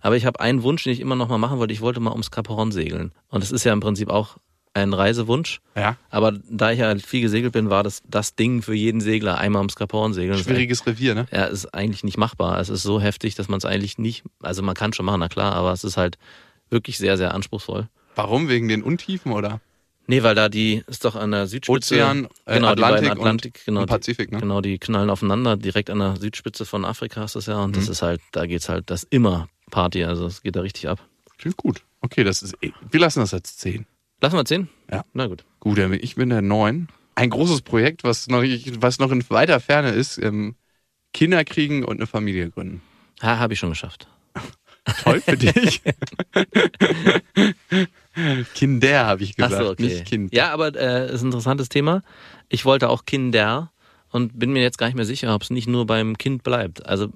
aber 0.00 0.16
ich 0.16 0.26
habe 0.26 0.40
einen 0.40 0.62
Wunsch, 0.62 0.84
den 0.84 0.92
ich 0.92 1.00
immer 1.00 1.16
noch 1.16 1.28
mal 1.28 1.38
machen 1.38 1.58
wollte. 1.58 1.72
Ich 1.72 1.80
wollte 1.80 2.00
mal 2.00 2.12
ums 2.12 2.30
Horn 2.48 2.72
segeln. 2.72 3.12
Und 3.28 3.42
das 3.42 3.50
ist 3.50 3.64
ja 3.64 3.72
im 3.72 3.80
Prinzip 3.80 4.10
auch 4.10 4.38
ein 4.74 4.92
Reisewunsch. 4.92 5.60
ja, 5.76 5.96
Aber 6.10 6.32
da 6.48 6.70
ich 6.70 6.78
ja 6.78 6.94
viel 6.98 7.20
gesegelt 7.20 7.52
bin, 7.52 7.70
war 7.70 7.82
das 7.82 8.02
das 8.08 8.34
Ding 8.36 8.62
für 8.62 8.74
jeden 8.74 9.00
Segler, 9.00 9.38
einmal 9.38 9.60
ums 9.60 9.76
Cap 9.76 9.92
Horn 9.92 10.12
segeln. 10.14 10.38
Schwieriges 10.38 10.86
Revier, 10.86 11.14
ne? 11.14 11.26
ja, 11.32 11.44
ist 11.44 11.74
eigentlich 11.74 12.04
nicht 12.04 12.16
machbar. 12.16 12.60
Es 12.60 12.68
ist 12.68 12.82
so 12.82 13.00
heftig, 13.00 13.34
dass 13.34 13.48
man 13.48 13.58
es 13.58 13.64
eigentlich 13.64 13.98
nicht, 13.98 14.24
also 14.40 14.62
man 14.62 14.74
kann 14.74 14.92
schon 14.92 15.06
machen, 15.06 15.20
na 15.20 15.28
klar, 15.28 15.54
aber 15.54 15.72
es 15.72 15.84
ist 15.84 15.96
halt 15.96 16.18
wirklich 16.70 16.98
sehr, 16.98 17.16
sehr 17.16 17.34
anspruchsvoll. 17.34 17.88
Warum? 18.14 18.48
Wegen 18.48 18.68
den 18.68 18.82
Untiefen 18.82 19.32
oder? 19.32 19.60
Nee, 20.10 20.22
weil 20.22 20.34
da 20.34 20.48
die 20.48 20.82
ist 20.86 21.04
doch 21.04 21.14
an 21.16 21.30
der 21.32 21.46
Südspitze. 21.46 21.94
Ozean, 21.96 22.28
äh, 22.46 22.54
genau, 22.54 22.68
Atlantik 22.68 23.10
und- 23.12 23.18
Atlantik, 23.18 23.64
genau, 23.66 23.84
Pazifik, 23.86 24.32
ne? 24.32 24.38
Genau, 24.40 24.60
die 24.62 24.78
knallen 24.78 25.10
aufeinander, 25.10 25.56
direkt 25.58 25.90
an 25.90 25.98
der 25.98 26.16
Südspitze 26.16 26.64
von 26.64 26.84
Afrika 26.86 27.22
ist 27.24 27.36
das 27.36 27.44
ja. 27.46 27.58
Und 27.62 27.72
Mhm. 27.72 27.74
das 27.80 27.88
ist 27.88 28.00
halt, 28.02 28.20
da 28.32 28.46
geht's 28.46 28.68
halt, 28.70 28.88
das 28.90 29.04
immer 29.04 29.48
Party, 29.70 30.04
also 30.04 30.26
es 30.26 30.42
geht 30.42 30.56
da 30.56 30.62
richtig 30.62 30.88
ab. 30.88 30.98
Klingt 31.36 31.58
gut. 31.58 31.82
Okay, 32.00 32.24
das 32.24 32.42
ist. 32.42 32.56
Wir 32.90 33.00
lassen 33.00 33.20
das 33.20 33.32
jetzt 33.32 33.60
10. 33.60 33.86
Lassen 34.20 34.36
wir 34.36 34.44
zehn? 34.44 34.68
Ja. 34.90 35.04
Na 35.12 35.26
gut. 35.26 35.44
Gut, 35.60 35.78
ich 35.78 36.14
bin 36.16 36.30
der 36.30 36.42
9. 36.42 36.88
Ein 37.14 37.30
großes 37.30 37.60
Projekt, 37.62 38.02
was 38.02 38.28
noch, 38.28 38.42
was 38.80 38.98
noch 38.98 39.10
in 39.12 39.28
weiter 39.30 39.60
Ferne 39.60 39.90
ist: 39.90 40.16
ähm, 40.18 40.54
Kinder 41.12 41.44
kriegen 41.44 41.84
und 41.84 41.98
eine 41.98 42.06
Familie 42.06 42.50
gründen. 42.50 42.80
Ha, 43.22 43.38
habe 43.38 43.52
ich 43.52 43.58
schon 43.58 43.70
geschafft. 43.70 44.08
Toll 45.02 45.20
für 45.20 45.36
dich. 45.36 45.82
Kinder, 48.54 49.06
habe 49.06 49.22
ich 49.22 49.36
gesagt, 49.36 49.64
so, 49.64 49.70
okay. 49.70 49.82
nicht 49.82 50.04
Kind. 50.06 50.34
Ja, 50.34 50.52
aber 50.52 50.74
äh, 50.74 51.12
ist 51.12 51.22
ein 51.22 51.26
interessantes 51.26 51.68
Thema. 51.68 52.02
Ich 52.48 52.64
wollte 52.64 52.88
auch 52.88 53.04
Kinder 53.04 53.72
und 54.10 54.38
bin 54.38 54.52
mir 54.52 54.62
jetzt 54.62 54.78
gar 54.78 54.86
nicht 54.86 54.96
mehr 54.96 55.04
sicher, 55.04 55.34
ob 55.34 55.42
es 55.42 55.50
nicht 55.50 55.68
nur 55.68 55.86
beim 55.86 56.16
Kind 56.18 56.42
bleibt. 56.42 56.86
Also 56.86 57.08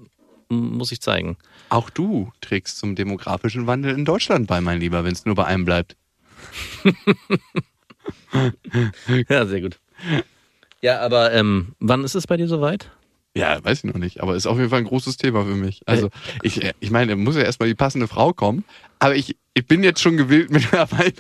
muss 0.49 0.93
ich 0.93 1.00
zeigen. 1.00 1.37
Auch 1.70 1.88
du 1.88 2.31
trägst 2.40 2.78
zum 2.78 2.94
demografischen 2.94 3.66
Wandel 3.66 3.94
in 3.94 4.04
Deutschland 4.04 4.46
bei, 4.46 4.60
mein 4.60 4.81
Lieber, 4.81 5.04
wenn 5.04 5.12
es 5.12 5.25
nur 5.25 5.34
bei 5.34 5.44
einem 5.44 5.64
bleibt. 5.64 5.96
Ja, 9.28 9.46
sehr 9.46 9.60
gut. 9.60 9.78
Ja, 10.81 11.00
aber 11.00 11.32
ähm, 11.32 11.75
wann 11.78 12.05
ist 12.05 12.14
es 12.14 12.26
bei 12.26 12.37
dir 12.37 12.48
soweit? 12.48 12.90
Ja, 13.34 13.64
weiß 13.64 13.78
ich 13.78 13.84
noch 13.84 13.98
nicht, 13.98 14.22
aber 14.22 14.37
ist 14.37 14.46
auf 14.46 14.58
jeden 14.58 14.70
Fall 14.70 14.81
ein 14.81 14.87
großes 14.87 15.16
Thema 15.16 15.44
für 15.44 15.55
mich. 15.55 15.82
Also 15.87 16.10
ich, 16.43 16.60
ich 16.81 16.90
meine, 16.90 17.16
muss 17.16 17.37
ja 17.37 17.43
erstmal 17.43 17.69
die 17.69 17.75
passende 17.75 18.08
Frau 18.08 18.32
kommen, 18.32 18.64
aber 18.98 19.14
ich, 19.14 19.37
ich 19.54 19.66
bin 19.66 19.82
jetzt 19.84 20.00
schon 20.00 20.16
gewillt, 20.16 20.50
mittlerweile 20.50 21.12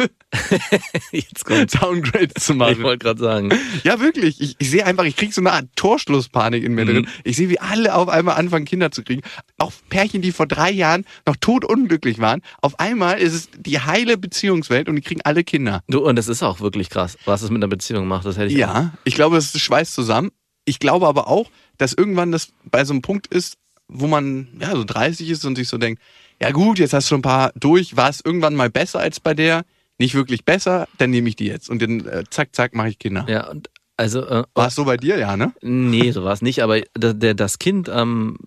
Jetzt 1.10 1.44
kommt. 1.44 1.80
Downgrades 1.82 2.44
zu 2.44 2.52
Ich 2.52 2.58
machen. 2.58 2.82
wollte 2.82 3.04
gerade 3.04 3.20
sagen. 3.20 3.50
Ja, 3.84 4.00
wirklich. 4.00 4.40
Ich, 4.40 4.56
ich 4.58 4.70
sehe 4.70 4.86
einfach, 4.86 5.04
ich 5.04 5.16
kriege 5.16 5.32
so 5.32 5.40
eine 5.40 5.52
Art 5.52 5.66
Torschlusspanik 5.76 6.64
in 6.64 6.74
mir 6.74 6.84
Mhm. 6.84 6.88
drin. 6.88 7.08
Ich 7.24 7.36
sehe, 7.36 7.48
wie 7.50 7.60
alle 7.60 7.94
auf 7.94 8.08
einmal 8.08 8.36
anfangen, 8.36 8.64
Kinder 8.64 8.90
zu 8.90 9.02
kriegen. 9.02 9.22
Auch 9.58 9.72
Pärchen, 9.90 10.22
die 10.22 10.32
vor 10.32 10.46
drei 10.46 10.70
Jahren 10.70 11.04
noch 11.26 11.36
totunglücklich 11.36 12.18
waren. 12.18 12.40
Auf 12.62 12.80
einmal 12.80 13.18
ist 13.18 13.34
es 13.34 13.48
die 13.56 13.80
heile 13.80 14.16
Beziehungswelt 14.16 14.88
und 14.88 14.96
die 14.96 15.02
kriegen 15.02 15.20
alle 15.22 15.44
Kinder. 15.44 15.82
Du, 15.88 16.00
und 16.00 16.16
das 16.16 16.28
ist 16.28 16.42
auch 16.42 16.60
wirklich 16.60 16.88
krass, 16.90 17.18
was 17.24 17.42
es 17.42 17.50
mit 17.50 17.58
einer 17.58 17.68
Beziehung 17.68 18.06
macht. 18.08 18.24
Das 18.26 18.36
hätte 18.38 18.52
ich 18.52 18.64
auch. 18.64 18.74
Ja, 18.74 18.92
ich 19.04 19.14
glaube, 19.14 19.36
es 19.36 19.58
schweißt 19.58 19.92
zusammen. 19.94 20.30
Ich 20.64 20.78
glaube 20.78 21.06
aber 21.06 21.28
auch, 21.28 21.50
dass 21.78 21.92
irgendwann 21.92 22.32
das 22.32 22.48
bei 22.64 22.84
so 22.84 22.92
einem 22.92 23.02
Punkt 23.02 23.26
ist, 23.26 23.56
wo 23.88 24.06
man 24.06 24.48
ja 24.60 24.70
so 24.74 24.84
30 24.84 25.28
ist 25.28 25.44
und 25.44 25.56
sich 25.56 25.68
so 25.68 25.76
denkt, 25.76 26.00
ja 26.42 26.50
gut, 26.50 26.80
jetzt 26.80 26.92
hast 26.92 27.06
du 27.06 27.10
schon 27.10 27.18
ein 27.20 27.22
paar 27.22 27.52
durch, 27.54 27.96
war 27.96 28.10
es 28.10 28.20
irgendwann 28.24 28.56
mal 28.56 28.68
besser 28.68 28.98
als 28.98 29.20
bei 29.20 29.32
der? 29.32 29.64
Nicht 29.98 30.14
wirklich 30.14 30.44
besser, 30.44 30.88
dann 30.98 31.10
nehme 31.10 31.28
ich 31.28 31.36
die 31.36 31.46
jetzt 31.46 31.70
und 31.70 31.80
dann 31.80 32.04
äh, 32.04 32.24
zack, 32.30 32.48
zack, 32.52 32.74
mache 32.74 32.88
ich 32.88 32.98
Kinder. 32.98 33.24
Ja, 33.28 33.48
und 33.48 33.70
also, 33.96 34.26
äh, 34.26 34.42
War 34.54 34.66
es 34.66 34.74
so 34.74 34.84
bei 34.84 34.96
dir, 34.96 35.18
ja, 35.18 35.36
ne? 35.36 35.52
nee, 35.60 36.10
so 36.10 36.24
war 36.24 36.32
es 36.32 36.42
nicht, 36.42 36.64
aber 36.64 36.80
der, 36.96 37.14
der, 37.14 37.34
das 37.34 37.60
Kind, 37.60 37.88
ähm, 37.88 38.38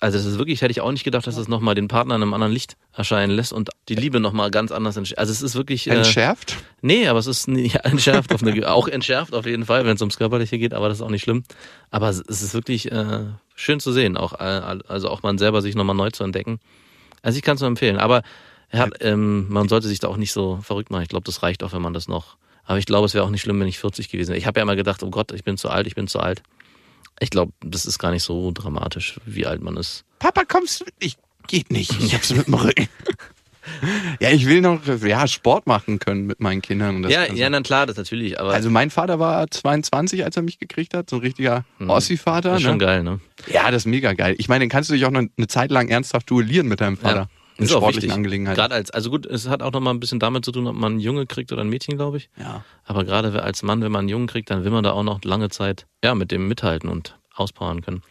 also 0.00 0.18
das 0.18 0.26
ist 0.26 0.36
wirklich, 0.38 0.62
hätte 0.62 0.72
ich 0.72 0.80
auch 0.80 0.90
nicht 0.90 1.04
gedacht, 1.04 1.28
dass 1.28 1.36
es 1.36 1.46
nochmal 1.46 1.76
den 1.76 1.86
Partner 1.86 2.16
in 2.16 2.22
einem 2.22 2.34
anderen 2.34 2.52
Licht 2.52 2.76
erscheinen 2.92 3.30
lässt 3.30 3.52
und 3.52 3.70
die 3.88 3.94
Liebe 3.94 4.18
nochmal 4.18 4.50
ganz 4.50 4.72
anders 4.72 4.96
entsteht. 4.96 5.18
Also 5.18 5.30
es 5.30 5.40
ist 5.40 5.54
wirklich. 5.54 5.88
Äh, 5.88 5.94
Entschärft? 5.94 6.56
Nee, 6.82 7.06
aber 7.06 7.20
es 7.20 7.28
ist 7.28 7.46
nicht 7.46 7.76
entschärft 7.84 8.34
auf 8.34 8.42
eine, 8.42 8.68
auch 8.68 8.88
entschärft 8.88 9.32
auf 9.32 9.46
jeden 9.46 9.66
Fall, 9.66 9.86
wenn 9.86 9.94
es 9.94 10.02
ums 10.02 10.18
Körperliche 10.18 10.58
geht, 10.58 10.74
aber 10.74 10.88
das 10.88 10.98
ist 10.98 11.02
auch 11.02 11.10
nicht 11.10 11.22
schlimm. 11.22 11.44
Aber 11.92 12.08
es 12.08 12.20
es 12.26 12.42
ist 12.42 12.54
wirklich 12.54 12.90
äh, 12.90 13.20
schön 13.54 13.78
zu 13.78 13.92
sehen, 13.92 14.16
auch 14.16 14.32
äh, 14.32 14.80
also 14.88 15.08
auch 15.10 15.22
man 15.22 15.38
selber 15.38 15.62
sich 15.62 15.76
nochmal 15.76 15.94
neu 15.94 16.10
zu 16.10 16.24
entdecken. 16.24 16.58
Also 17.24 17.38
ich 17.38 17.42
kann 17.42 17.54
es 17.54 17.62
nur 17.62 17.68
empfehlen, 17.68 17.96
aber 17.96 18.22
er 18.68 18.80
hat, 18.80 18.92
ähm, 19.00 19.48
man 19.48 19.68
sollte 19.68 19.88
sich 19.88 19.98
da 19.98 20.08
auch 20.08 20.18
nicht 20.18 20.32
so 20.32 20.58
verrückt 20.62 20.90
machen. 20.90 21.02
Ich 21.02 21.08
glaube, 21.08 21.24
das 21.24 21.42
reicht 21.42 21.62
auch, 21.62 21.72
wenn 21.72 21.80
man 21.80 21.94
das 21.94 22.06
noch. 22.06 22.36
Aber 22.64 22.78
ich 22.78 22.86
glaube, 22.86 23.06
es 23.06 23.14
wäre 23.14 23.24
auch 23.24 23.30
nicht 23.30 23.40
schlimm, 23.40 23.58
wenn 23.60 23.68
ich 23.68 23.78
40 23.78 24.10
gewesen 24.10 24.30
wäre. 24.30 24.38
Ich 24.38 24.46
habe 24.46 24.60
ja 24.60 24.62
immer 24.62 24.76
gedacht, 24.76 25.02
oh 25.02 25.10
Gott, 25.10 25.32
ich 25.32 25.42
bin 25.42 25.56
zu 25.56 25.70
alt, 25.70 25.86
ich 25.86 25.94
bin 25.94 26.06
zu 26.06 26.20
alt. 26.20 26.42
Ich 27.20 27.30
glaube, 27.30 27.52
das 27.60 27.86
ist 27.86 27.98
gar 27.98 28.10
nicht 28.10 28.24
so 28.24 28.50
dramatisch, 28.52 29.20
wie 29.24 29.46
alt 29.46 29.62
man 29.62 29.76
ist. 29.78 30.04
Papa, 30.18 30.44
kommst 30.44 30.80
du? 30.80 30.84
Ich, 30.98 31.16
geht 31.46 31.70
nicht. 31.70 31.92
Ich 32.00 32.14
hab's 32.14 32.30
mit 32.30 32.46
dem 32.46 32.54
Rücken. 32.54 32.88
ja, 34.20 34.30
ich 34.30 34.46
will 34.46 34.60
noch 34.60 34.80
ja, 35.02 35.26
Sport 35.26 35.66
machen 35.66 35.98
können 35.98 36.26
mit 36.26 36.40
meinen 36.40 36.62
Kindern. 36.62 36.96
Und 36.96 37.02
das 37.02 37.12
ja, 37.12 37.26
Ganze. 37.26 37.40
ja, 37.40 37.50
na 37.50 37.60
klar, 37.60 37.86
das 37.86 37.96
natürlich, 37.96 38.38
aber 38.40 38.52
Also 38.52 38.70
mein 38.70 38.90
Vater 38.90 39.18
war 39.18 39.50
22, 39.50 40.24
als 40.24 40.36
er 40.36 40.42
mich 40.42 40.58
gekriegt 40.58 40.94
hat, 40.94 41.10
so 41.10 41.16
ein 41.16 41.22
richtiger 41.22 41.64
Ossi-Vater. 41.86 42.50
das 42.50 42.58
ist 42.58 42.64
schon 42.64 42.78
Ne? 42.78 42.84
geil, 42.84 43.02
ne? 43.02 43.20
Ja, 43.52 43.70
das 43.70 43.82
ist 43.82 43.86
mega 43.86 44.12
geil. 44.12 44.34
Ich 44.38 44.48
meine, 44.48 44.62
dann 44.64 44.68
kannst 44.68 44.90
du 44.90 44.94
dich 44.94 45.04
auch 45.04 45.10
noch 45.10 45.22
eine 45.36 45.46
Zeit 45.48 45.70
lang 45.70 45.88
ernsthaft 45.88 46.30
duellieren 46.30 46.68
mit 46.68 46.80
deinem 46.80 46.96
Vater. 46.96 47.28
In 47.56 47.66
Ist 47.66 47.70
auch 47.72 47.76
sportlichen 47.76 48.02
wichtig. 48.08 48.12
Angelegenheiten. 48.16 48.56
Gerade 48.56 48.74
als, 48.74 48.90
also 48.90 49.10
gut, 49.10 49.26
es 49.26 49.48
hat 49.48 49.62
auch 49.62 49.70
noch 49.70 49.78
mal 49.80 49.90
ein 49.92 50.00
bisschen 50.00 50.18
damit 50.18 50.44
zu 50.44 50.50
tun, 50.50 50.66
ob 50.66 50.74
man 50.74 50.92
einen 50.94 51.00
Junge 51.00 51.24
kriegt 51.26 51.52
oder 51.52 51.62
ein 51.62 51.68
Mädchen, 51.68 51.96
glaube 51.96 52.16
ich. 52.16 52.28
Ja. 52.36 52.64
Aber 52.84 53.04
gerade 53.04 53.40
als 53.44 53.62
Mann, 53.62 53.80
wenn 53.80 53.92
man 53.92 54.00
einen 54.00 54.08
Jungen 54.08 54.26
kriegt, 54.26 54.50
dann 54.50 54.64
will 54.64 54.72
man 54.72 54.82
da 54.82 54.90
auch 54.90 55.04
noch 55.04 55.22
lange 55.22 55.50
Zeit 55.50 55.86
ja, 56.02 56.16
mit 56.16 56.32
dem 56.32 56.48
mithalten 56.48 56.88
und 56.90 57.16
auspowern 57.32 57.80
können. 57.80 58.02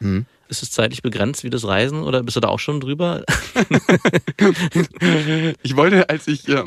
Mhm. 0.00 0.26
Ist 0.50 0.64
es 0.64 0.72
zeitlich 0.72 1.00
begrenzt 1.00 1.44
wie 1.44 1.50
das 1.50 1.64
Reisen 1.64 2.02
oder 2.02 2.24
bist 2.24 2.36
du 2.36 2.40
da 2.40 2.48
auch 2.48 2.58
schon 2.58 2.80
drüber? 2.80 3.24
Ich 5.62 5.76
wollte, 5.76 6.08
als 6.08 6.26
ich 6.26 6.48
äh, 6.48 6.64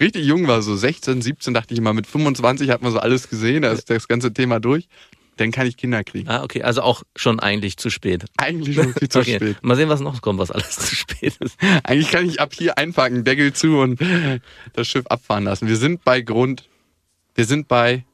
richtig 0.00 0.24
jung 0.24 0.46
war, 0.46 0.62
so 0.62 0.74
16, 0.74 1.20
17, 1.20 1.52
dachte 1.52 1.74
ich 1.74 1.78
immer, 1.78 1.92
mit 1.92 2.06
25 2.06 2.70
hat 2.70 2.82
man 2.82 2.92
so 2.92 2.98
alles 2.98 3.28
gesehen, 3.28 3.62
da 3.62 3.72
ist 3.72 3.90
das 3.90 4.08
ganze 4.08 4.32
Thema 4.32 4.60
durch. 4.60 4.88
Dann 5.36 5.50
kann 5.50 5.66
ich 5.66 5.76
Kinder 5.76 6.02
kriegen. 6.02 6.28
ah, 6.28 6.42
okay, 6.42 6.62
also 6.62 6.80
auch 6.80 7.02
schon 7.14 7.40
eigentlich 7.40 7.76
zu 7.76 7.90
spät. 7.90 8.24
Eigentlich 8.38 8.76
schon 8.76 8.94
viel 8.94 9.08
zu 9.08 9.18
okay. 9.20 9.36
spät. 9.36 9.62
Mal 9.62 9.76
sehen, 9.76 9.90
was 9.90 10.00
noch 10.00 10.22
kommt, 10.22 10.38
was 10.38 10.50
alles 10.50 10.70
zu 10.76 10.94
spät 10.94 11.36
ist. 11.40 11.58
Eigentlich 11.84 12.10
kann 12.10 12.26
ich 12.26 12.40
ab 12.40 12.54
hier 12.54 12.78
einpacken, 12.78 13.24
Deckel 13.24 13.52
zu 13.52 13.78
und 13.78 14.00
das 14.72 14.88
Schiff 14.88 15.06
abfahren 15.08 15.44
lassen. 15.44 15.68
Wir 15.68 15.76
sind 15.76 16.04
bei 16.04 16.22
Grund, 16.22 16.68
wir 17.34 17.44
sind 17.44 17.68
bei 17.68 18.04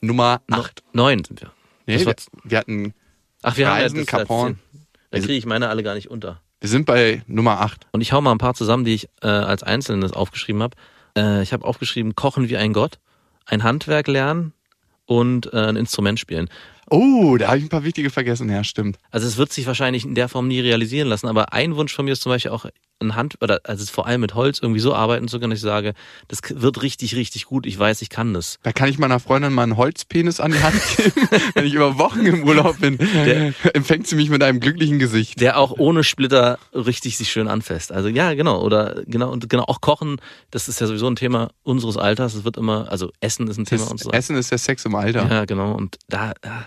Nummer 0.00 0.42
8. 0.50 0.82
Neun 0.92 1.24
sind 1.24 1.40
wir. 1.40 1.52
Nee, 1.86 2.04
wir 2.44 2.58
hatten, 2.58 2.94
Ach, 3.44 3.56
wir 3.56 3.68
Reisen, 3.68 3.90
haben 3.90 3.96
ja 3.96 4.02
das 4.04 4.06
Cap 4.06 4.28
Horn. 4.28 4.58
Da 5.10 5.20
kriege 5.20 5.34
ich 5.34 5.46
meine 5.46 5.68
alle 5.68 5.82
gar 5.82 5.94
nicht 5.94 6.10
unter. 6.10 6.40
wir 6.60 6.68
sind 6.68 6.86
bei 6.86 7.22
Nummer 7.26 7.60
8. 7.60 7.86
Und 7.92 8.00
ich 8.00 8.12
hau 8.12 8.20
mal 8.20 8.32
ein 8.32 8.38
paar 8.38 8.54
zusammen, 8.54 8.84
die 8.84 8.94
ich 8.94 9.08
äh, 9.22 9.28
als 9.28 9.62
Einzelnes 9.62 10.12
aufgeschrieben 10.12 10.62
habe. 10.62 10.76
Äh, 11.16 11.42
ich 11.42 11.52
habe 11.52 11.64
aufgeschrieben, 11.64 12.14
kochen 12.14 12.48
wie 12.48 12.56
ein 12.56 12.72
Gott, 12.72 12.98
ein 13.46 13.62
Handwerk 13.62 14.08
lernen 14.08 14.52
und 15.06 15.52
äh, 15.52 15.66
ein 15.66 15.76
Instrument 15.76 16.18
spielen. 16.18 16.48
Oh, 16.90 17.36
da 17.36 17.48
habe 17.48 17.58
ich 17.58 17.64
ein 17.64 17.68
paar 17.68 17.84
wichtige 17.84 18.10
vergessen. 18.10 18.50
Ja, 18.50 18.64
stimmt. 18.64 18.98
Also 19.10 19.26
es 19.26 19.36
wird 19.36 19.52
sich 19.52 19.66
wahrscheinlich 19.66 20.04
in 20.04 20.14
der 20.14 20.28
Form 20.28 20.48
nie 20.48 20.60
realisieren 20.60 21.08
lassen, 21.08 21.28
aber 21.28 21.52
ein 21.52 21.76
Wunsch 21.76 21.94
von 21.94 22.04
mir 22.04 22.12
ist 22.12 22.22
zum 22.22 22.30
Beispiel 22.30 22.50
auch 22.50 22.66
ein 23.00 23.16
Hand 23.16 23.36
oder 23.40 23.60
also 23.64 23.84
vor 23.86 24.06
allem 24.06 24.20
mit 24.20 24.34
Holz 24.34 24.58
irgendwie 24.60 24.80
so 24.80 24.94
arbeiten 24.94 25.28
zu 25.28 25.38
können, 25.38 25.50
dass 25.50 25.58
ich 25.58 25.64
sage, 25.64 25.94
das 26.28 26.40
wird 26.48 26.82
richtig, 26.82 27.14
richtig 27.16 27.46
gut. 27.46 27.66
Ich 27.66 27.78
weiß, 27.78 28.02
ich 28.02 28.08
kann 28.08 28.34
das. 28.34 28.58
Da 28.62 28.72
kann 28.72 28.88
ich 28.88 28.98
meiner 28.98 29.20
Freundin 29.20 29.52
mal 29.52 29.64
einen 29.64 29.76
Holzpenis 29.76 30.40
an 30.40 30.52
die 30.52 30.62
Hand 30.62 30.80
geben. 30.96 31.28
Wenn 31.54 31.66
ich 31.66 31.74
über 31.74 31.98
Wochen 31.98 32.20
im 32.20 32.44
Urlaub 32.44 32.80
bin, 32.80 32.98
empfängt 33.74 34.06
sie 34.06 34.16
mich 34.16 34.30
mit 34.30 34.42
einem 34.42 34.60
glücklichen 34.60 34.98
Gesicht. 34.98 35.40
Der 35.40 35.58
auch 35.58 35.72
ohne 35.78 36.04
Splitter 36.04 36.58
richtig 36.72 37.16
sich 37.16 37.30
schön 37.30 37.48
anfasst. 37.48 37.92
Also 37.92 38.08
ja, 38.08 38.34
genau. 38.34 38.62
Oder 38.62 39.02
genau, 39.06 39.30
und 39.30 39.48
genau 39.50 39.64
auch 39.64 39.80
Kochen, 39.80 40.16
das 40.50 40.68
ist 40.68 40.80
ja 40.80 40.86
sowieso 40.86 41.08
ein 41.08 41.16
Thema 41.16 41.50
unseres 41.62 41.96
Alters. 41.96 42.34
Es 42.34 42.44
wird 42.44 42.56
immer, 42.56 42.90
also 42.90 43.10
Essen 43.20 43.48
ist 43.48 43.58
ein 43.58 43.64
Thema 43.64 43.90
unseres 43.90 44.12
Essen 44.12 44.36
ist 44.36 44.50
der 44.50 44.58
Sex 44.58 44.84
im 44.84 44.94
Alter. 44.94 45.28
Ja, 45.28 45.44
genau. 45.44 45.72
Und 45.72 45.96
da, 46.08 46.32
ja. 46.44 46.66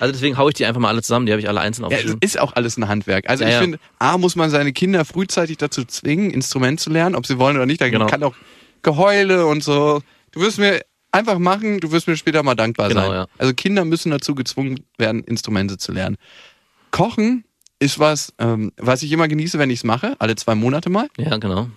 Also 0.00 0.12
deswegen 0.12 0.36
hau 0.38 0.48
ich 0.48 0.54
die 0.54 0.66
einfach 0.66 0.80
mal 0.80 0.88
alle 0.88 1.02
zusammen. 1.02 1.26
Die 1.26 1.32
habe 1.32 1.40
ich 1.40 1.48
alle 1.48 1.60
einzeln 1.60 1.84
Ja, 1.84 1.88
es 1.90 1.94
aufgeschrieben. 1.98 2.18
ist 2.22 2.40
auch 2.40 2.52
alles 2.54 2.76
ein 2.76 2.88
Handwerk. 2.88 3.28
Also 3.30 3.44
Ja, 3.44 3.48
ich 3.50 3.54
ja. 3.56 3.60
finde, 3.62 3.78
A, 3.98 4.18
muss 4.18 4.34
man 4.36 4.50
seine 4.50 4.72
Kinder 4.72 5.04
frühzeitig 5.04 5.58
dazu 5.58 5.84
zwingen, 5.84 6.30
Instrument 6.30 6.80
zu 6.80 6.90
lernen, 6.90 7.14
ob 7.14 7.26
sie 7.26 7.38
wollen 7.38 7.56
oder 7.56 7.66
nicht. 7.66 7.80
Da 7.80 7.88
Genau. 7.88 8.06
kann 8.06 8.22
auch 8.24 8.34
Geheule 8.82 9.46
und 9.46 9.62
so. 9.62 10.02
Du 10.32 10.40
wirst 10.40 10.58
mir 10.58 10.80
einfach 11.12 11.38
machen, 11.38 11.80
du 11.80 11.92
wirst 11.92 12.06
mir 12.08 12.16
später 12.16 12.42
mal 12.42 12.54
dankbar 12.54 12.88
Genau, 12.88 13.02
sein. 13.02 13.12
ja. 13.12 13.26
Also 13.38 13.52
Kinder 13.54 13.84
müssen 13.84 14.10
dazu 14.10 14.34
gezwungen 14.34 14.80
werden, 14.98 15.22
Instrumente 15.24 15.76
zu 15.78 15.92
lernen. 15.92 16.16
Kochen 16.90 17.44
ist 17.78 17.98
was, 17.98 18.32
ähm, 18.38 18.72
was 18.76 19.02
ich 19.02 19.12
immer 19.12 19.28
genieße, 19.28 19.58
wenn 19.58 19.70
ich 19.70 19.80
es 19.80 19.84
mache, 19.84 20.14
alle 20.18 20.36
zwei 20.36 20.54
Monate 20.54 20.90
mal. 20.90 21.08
Ja, 21.18 21.36
genau. 21.38 21.68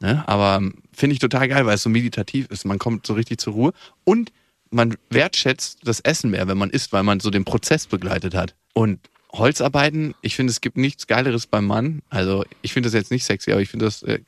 Ne? 0.00 0.24
Aber 0.26 0.56
ähm, 0.56 0.74
finde 0.92 1.14
ich 1.14 1.20
total 1.20 1.48
geil, 1.48 1.64
weil 1.66 1.76
es 1.76 1.82
so 1.82 1.88
meditativ 1.90 2.46
ist. 2.50 2.64
Man 2.64 2.78
kommt 2.78 3.06
so 3.06 3.14
richtig 3.14 3.38
zur 3.38 3.52
Ruhe 3.52 3.72
und 4.04 4.32
man 4.72 4.96
wertschätzt 5.10 5.80
das 5.84 6.00
Essen 6.00 6.30
mehr, 6.30 6.48
wenn 6.48 6.58
man 6.58 6.70
isst, 6.70 6.92
weil 6.92 7.02
man 7.02 7.20
so 7.20 7.30
den 7.30 7.44
Prozess 7.44 7.86
begleitet 7.86 8.34
hat. 8.34 8.54
Und 8.72 9.00
Holzarbeiten, 9.32 10.14
ich 10.22 10.36
finde, 10.36 10.50
es 10.50 10.60
gibt 10.60 10.76
nichts 10.76 11.06
Geileres 11.06 11.46
beim 11.46 11.66
Mann. 11.66 12.02
Also 12.10 12.44
ich 12.62 12.72
finde 12.72 12.88
das 12.88 12.94
jetzt 12.94 13.10
nicht 13.10 13.24
sexy, 13.24 13.52
aber 13.52 13.60
ich 13.60 13.68
finde 13.68 13.86
das, 13.86 14.02
äh, 14.02 14.20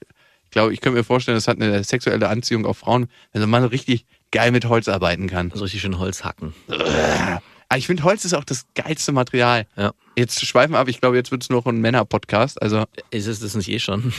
ich 0.45 0.51
glaube, 0.51 0.73
ich 0.73 0.81
könnte 0.81 0.99
mir 0.99 1.05
vorstellen, 1.05 1.37
das 1.37 1.49
hat 1.49 1.61
eine 1.61 1.83
sexuelle 1.83 2.29
Anziehung 2.29 2.65
auf 2.67 2.79
Frauen, 2.79 3.09
wenn 3.33 3.41
so 3.41 3.47
ein 3.47 3.51
Mann 3.51 3.65
richtig 3.65 4.07
geil 4.31 4.53
mit 4.53 4.67
Holz 4.67 4.89
arbeiten 4.89 5.29
kann. 5.29 5.51
So 5.55 5.63
richtig 5.63 5.81
schön 5.81 5.99
Holz 5.99 6.25
hacken. 6.25 6.55
Aber 6.69 7.79
ich 7.79 7.87
finde, 7.87 8.05
Holz 8.05 8.25
ist 8.25 8.35
auch 8.35 8.45
das 8.45 8.67
geilste 8.75 9.13
Material. 9.13 9.67
Ja. 9.77 9.93
Jetzt 10.17 10.45
schweifen 10.45 10.73
wir 10.73 10.79
ab, 10.79 10.89
ich 10.89 11.01
glaube, 11.01 11.17
jetzt 11.17 11.31
wird 11.31 11.43
es 11.43 11.51
noch 11.51 11.67
ein 11.67 11.81
Männer-Podcast. 11.81 12.61
Also 12.63 12.85
Ist 13.11 13.27
es 13.27 13.41
das 13.41 13.55
nicht 13.55 13.69
eh 13.69 13.79
schon? 13.79 14.13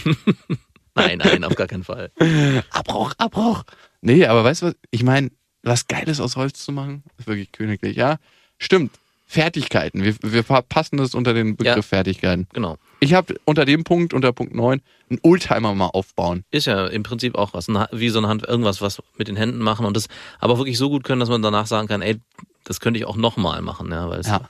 nein, 0.95 1.19
nein, 1.19 1.43
auf 1.43 1.55
gar 1.55 1.67
keinen 1.67 1.83
Fall. 1.83 2.11
Abbruch, 2.71 3.13
Abbruch. 3.17 3.63
Nee, 4.01 4.25
aber 4.25 4.43
weißt 4.43 4.61
du 4.61 4.65
was? 4.67 4.75
Ich 4.91 5.03
meine, 5.03 5.31
was 5.65 5.87
Geiles 5.87 6.19
aus 6.19 6.35
Holz 6.35 6.63
zu 6.63 6.71
machen, 6.71 7.03
ist 7.17 7.27
wirklich 7.27 7.51
königlich. 7.51 7.97
Ja, 7.97 8.17
stimmt. 8.59 8.91
Fertigkeiten. 9.27 10.03
Wir, 10.03 10.15
wir 10.21 10.43
passen 10.43 10.97
das 10.97 11.15
unter 11.15 11.33
den 11.33 11.55
Begriff 11.57 11.75
Ja. 11.77 11.81
Fertigkeiten. 11.81 12.47
Genau. 12.53 12.77
Ich 12.99 13.15
habe 13.15 13.35
unter 13.43 13.65
dem 13.65 13.83
Punkt, 13.83 14.13
unter 14.13 14.31
Punkt 14.31 14.53
9, 14.53 14.81
einen 15.09 15.19
Oldtimer 15.23 15.73
mal 15.73 15.87
aufbauen. 15.87 16.43
Ist 16.51 16.67
ja 16.67 16.85
im 16.87 17.01
Prinzip 17.03 17.35
auch 17.35 17.53
was, 17.53 17.67
wie 17.91 18.09
so 18.09 18.19
eine 18.19 18.27
Hand, 18.27 18.43
irgendwas, 18.43 18.81
was 18.81 19.01
mit 19.17 19.27
den 19.27 19.35
Händen 19.35 19.57
machen 19.59 19.85
und 19.85 19.97
das 19.97 20.07
aber 20.39 20.57
wirklich 20.59 20.77
so 20.77 20.89
gut 20.89 21.03
können, 21.03 21.19
dass 21.19 21.29
man 21.29 21.41
danach 21.41 21.65
sagen 21.65 21.87
kann, 21.87 22.03
ey, 22.03 22.17
das 22.63 22.79
könnte 22.79 22.99
ich 22.99 23.05
auch 23.05 23.15
nochmal 23.15 23.61
machen, 23.61 23.91
ja, 23.91 24.07
weil 24.09 24.21
Ja. 24.21 24.41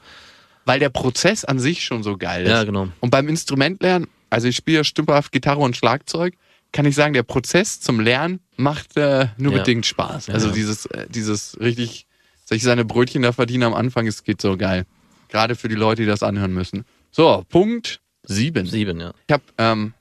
Weil 0.66 0.80
der 0.80 0.90
Prozess 0.90 1.46
an 1.46 1.60
sich 1.60 1.84
schon 1.84 2.04
so 2.04 2.18
geil 2.18 2.44
ist. 2.44 2.50
ja, 2.50 2.64
genau. 2.66 2.90
Und 3.00 3.12
beim 3.12 3.30
Instrumentlernen, 3.30 4.08
also 4.30 4.48
ich 4.50 4.56
spiele 4.58 4.78
ja 4.80 4.84
stümperhaft 4.84 5.32
Gitarre 5.32 5.62
und 5.62 5.78
Schlagzeug, 5.78 6.34
kann 6.76 6.86
ich 6.86 6.96
sagen, 6.96 7.14
der 7.14 7.24
Prozess 7.24 7.80
zum 7.80 8.02
Lernen 8.02 8.42
macht 8.58 8.98
äh, 8.98 9.30
nur 9.38 9.54
Ja. 9.54 9.60
bedingt 9.60 9.86
Spaß. 9.86 10.30
Also 10.30 10.48
ja. 10.48 10.54
dieses, 10.54 10.86
äh, 10.88 11.08
dieses 11.10 11.58
richtig, 11.62 12.06
sich 12.44 12.64
seine 12.64 12.84
Brötchen 12.84 13.22
da 13.22 13.32
verdienen 13.32 13.64
am 13.64 13.74
Anfang, 13.74 14.06
es 14.08 14.26
geht 14.26 14.42
so 14.42 14.58
geil. 14.58 14.86
Gerade 15.30 15.56
für 15.56 15.70
die 15.70 15.76
Leute, 15.76 16.02
die 16.02 16.08
das 16.08 16.22
anhören 16.22 16.54
müssen. 16.54 16.84
So, 17.12 17.46
Punkt 17.48 18.02
sieben. 18.24 18.66
Sieben, 18.66 19.00
ja. 19.00 19.14
Ich 19.26 19.34
hab, 19.34 19.42
ähm, 19.58 19.94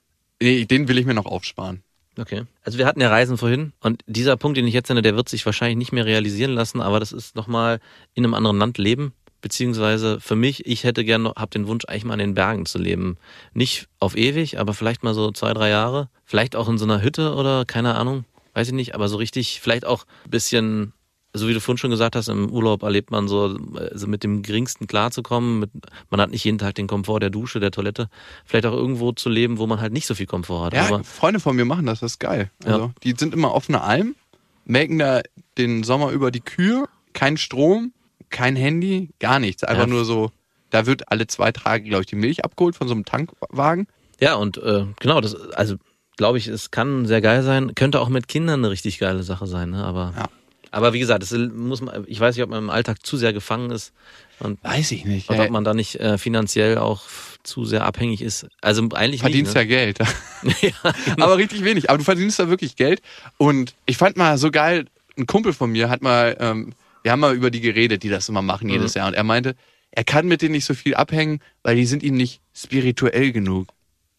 nee, 0.42 0.64
den 0.64 0.88
will 0.88 0.98
ich 0.98 1.06
mir 1.06 1.14
noch 1.14 1.26
aufsparen. 1.26 1.84
Okay. 2.18 2.42
Also 2.64 2.76
wir 2.76 2.86
hatten 2.86 3.00
ja 3.00 3.08
Reisen 3.08 3.38
vorhin 3.38 3.72
und 3.78 4.02
dieser 4.08 4.36
Punkt, 4.36 4.58
den 4.58 4.66
ich 4.66 4.74
jetzt 4.74 4.88
nenne, 4.88 5.02
der 5.02 5.14
wird 5.14 5.28
sich 5.28 5.46
wahrscheinlich 5.46 5.76
nicht 5.76 5.92
mehr 5.92 6.06
realisieren 6.06 6.50
lassen, 6.54 6.80
aber 6.80 6.98
das 6.98 7.12
ist 7.12 7.36
nochmal 7.36 7.78
in 8.14 8.24
einem 8.24 8.34
anderen 8.34 8.58
Land 8.58 8.78
leben. 8.78 9.12
Beziehungsweise 9.44 10.20
für 10.20 10.36
mich, 10.36 10.64
ich 10.64 10.84
hätte 10.84 11.04
gerne 11.04 11.24
noch, 11.24 11.36
hab 11.36 11.50
den 11.50 11.66
Wunsch, 11.66 11.84
eigentlich 11.84 12.06
mal 12.06 12.14
in 12.14 12.20
den 12.20 12.34
Bergen 12.34 12.64
zu 12.64 12.78
leben. 12.78 13.18
Nicht 13.52 13.88
auf 13.98 14.16
ewig, 14.16 14.58
aber 14.58 14.72
vielleicht 14.72 15.02
mal 15.02 15.12
so 15.12 15.32
zwei, 15.32 15.52
drei 15.52 15.68
Jahre. 15.68 16.08
Vielleicht 16.24 16.56
auch 16.56 16.66
in 16.66 16.78
so 16.78 16.86
einer 16.86 17.02
Hütte 17.02 17.34
oder 17.34 17.66
keine 17.66 17.94
Ahnung, 17.94 18.24
weiß 18.54 18.68
ich 18.68 18.72
nicht, 18.72 18.94
aber 18.94 19.06
so 19.10 19.18
richtig, 19.18 19.60
vielleicht 19.60 19.84
auch 19.84 20.06
ein 20.24 20.30
bisschen, 20.30 20.94
so 21.34 21.46
wie 21.46 21.52
du 21.52 21.60
vorhin 21.60 21.76
schon 21.76 21.90
gesagt 21.90 22.16
hast, 22.16 22.28
im 22.28 22.48
Urlaub 22.48 22.84
erlebt 22.84 23.10
man 23.10 23.28
so, 23.28 23.54
also 23.78 24.06
mit 24.06 24.24
dem 24.24 24.40
geringsten 24.40 24.86
klarzukommen. 24.86 25.58
Mit, 25.58 25.70
man 26.08 26.22
hat 26.22 26.30
nicht 26.30 26.44
jeden 26.44 26.56
Tag 26.56 26.76
den 26.76 26.86
Komfort 26.86 27.20
der 27.20 27.28
Dusche, 27.28 27.60
der 27.60 27.70
Toilette. 27.70 28.08
Vielleicht 28.46 28.64
auch 28.64 28.72
irgendwo 28.72 29.12
zu 29.12 29.28
leben, 29.28 29.58
wo 29.58 29.66
man 29.66 29.78
halt 29.78 29.92
nicht 29.92 30.06
so 30.06 30.14
viel 30.14 30.24
Komfort 30.24 30.64
hat. 30.64 30.72
Ja, 30.72 30.86
aber 30.86 31.04
Freunde 31.04 31.38
von 31.38 31.54
mir 31.54 31.66
machen 31.66 31.84
das, 31.84 32.00
das 32.00 32.12
ist 32.12 32.18
geil. 32.18 32.50
Also, 32.64 32.78
Ja. 32.78 32.94
Die 33.02 33.14
sind 33.14 33.34
immer 33.34 33.50
auf 33.50 33.68
einer 33.68 33.84
Alm, 33.84 34.14
melken 34.64 34.98
da 35.00 35.20
den 35.58 35.82
Sommer 35.82 36.12
über 36.12 36.30
die 36.30 36.40
Kühe, 36.40 36.88
kein 37.12 37.36
Strom, 37.36 37.92
kein 38.30 38.56
Handy, 38.56 39.10
gar 39.20 39.38
nichts. 39.38 39.64
Einfach 39.64 39.84
Ja. 39.84 39.88
nur 39.88 40.04
so, 40.04 40.30
da 40.70 40.86
wird 40.86 41.10
alle 41.10 41.26
zwei 41.26 41.52
Tage, 41.52 41.84
glaube 41.88 42.02
ich, 42.02 42.06
die 42.08 42.16
Milch 42.16 42.44
abgeholt 42.44 42.76
von 42.76 42.88
so 42.88 42.94
einem 42.94 43.04
Tankwagen. 43.04 43.86
Ja, 44.20 44.34
und 44.34 44.58
äh, 44.58 44.86
genau, 45.00 45.20
das, 45.20 45.34
also 45.52 45.76
glaube 46.16 46.38
ich, 46.38 46.46
es 46.46 46.70
kann 46.70 47.06
sehr 47.06 47.20
geil 47.20 47.42
sein. 47.42 47.74
Könnte 47.74 48.00
auch 48.00 48.08
mit 48.08 48.28
Kindern 48.28 48.60
eine 48.60 48.70
richtig 48.70 48.98
geile 48.98 49.22
Sache 49.22 49.46
sein, 49.46 49.70
ne? 49.70 49.84
Aber, 49.84 50.14
Ja. 50.16 50.28
aber 50.70 50.92
wie 50.92 51.00
gesagt, 51.00 51.22
das 51.22 51.32
muss 51.32 51.80
man, 51.80 52.04
ich 52.06 52.20
weiß 52.20 52.36
nicht, 52.36 52.44
ob 52.44 52.50
man 52.50 52.60
im 52.62 52.70
Alltag 52.70 53.04
zu 53.04 53.16
sehr 53.16 53.32
gefangen 53.32 53.70
ist 53.70 53.92
und, 54.38 54.62
Weiß 54.62 54.92
ich 54.92 55.04
nicht. 55.04 55.28
und 55.28 55.38
ob 55.40 55.50
man 55.50 55.64
da 55.64 55.74
nicht 55.74 55.96
äh, 55.96 56.18
finanziell 56.18 56.78
auch 56.78 57.02
zu 57.42 57.64
sehr 57.64 57.84
abhängig 57.84 58.22
ist. 58.22 58.46
Also 58.62 58.88
eigentlich 58.94 59.20
verdienst 59.20 59.54
ja 59.54 59.60
nicht. 59.62 59.68
Geld. 59.70 59.98
Ne? 59.98 60.06
ja, 60.62 60.92
genau. 61.04 61.24
aber 61.26 61.36
richtig 61.38 61.62
wenig. 61.64 61.90
Aber 61.90 61.98
du 61.98 62.04
verdienst 62.04 62.38
da 62.38 62.48
wirklich 62.48 62.74
Geld. 62.76 63.02
Und 63.36 63.74
ich 63.86 63.96
fand 63.96 64.16
mal 64.16 64.38
so 64.38 64.50
geil, 64.50 64.86
ein 65.18 65.26
Kumpel 65.26 65.52
von 65.52 65.70
mir 65.70 65.90
hat 65.90 66.00
mal, 66.02 66.36
ähm, 66.40 66.72
wir 67.04 67.12
haben 67.12 67.20
mal 67.20 67.34
über 67.34 67.50
die 67.52 67.60
geredet, 67.60 68.02
die 68.02 68.08
das 68.08 68.28
immer 68.28 68.42
machen 68.42 68.68
jedes 68.68 68.94
Jahr. 68.94 69.06
Und 69.06 69.14
er 69.14 69.22
meinte, 69.22 69.54
er 69.92 70.02
kann 70.04 70.26
mit 70.26 70.42
denen 70.42 70.52
nicht 70.52 70.64
so 70.64 70.74
viel 70.74 70.96
abhängen, 70.96 71.38
weil 71.62 71.76
die 71.76 71.86
sind 71.86 72.02
ihm 72.02 72.16
nicht 72.16 72.40
spirituell 72.52 73.30
genug. 73.30 73.68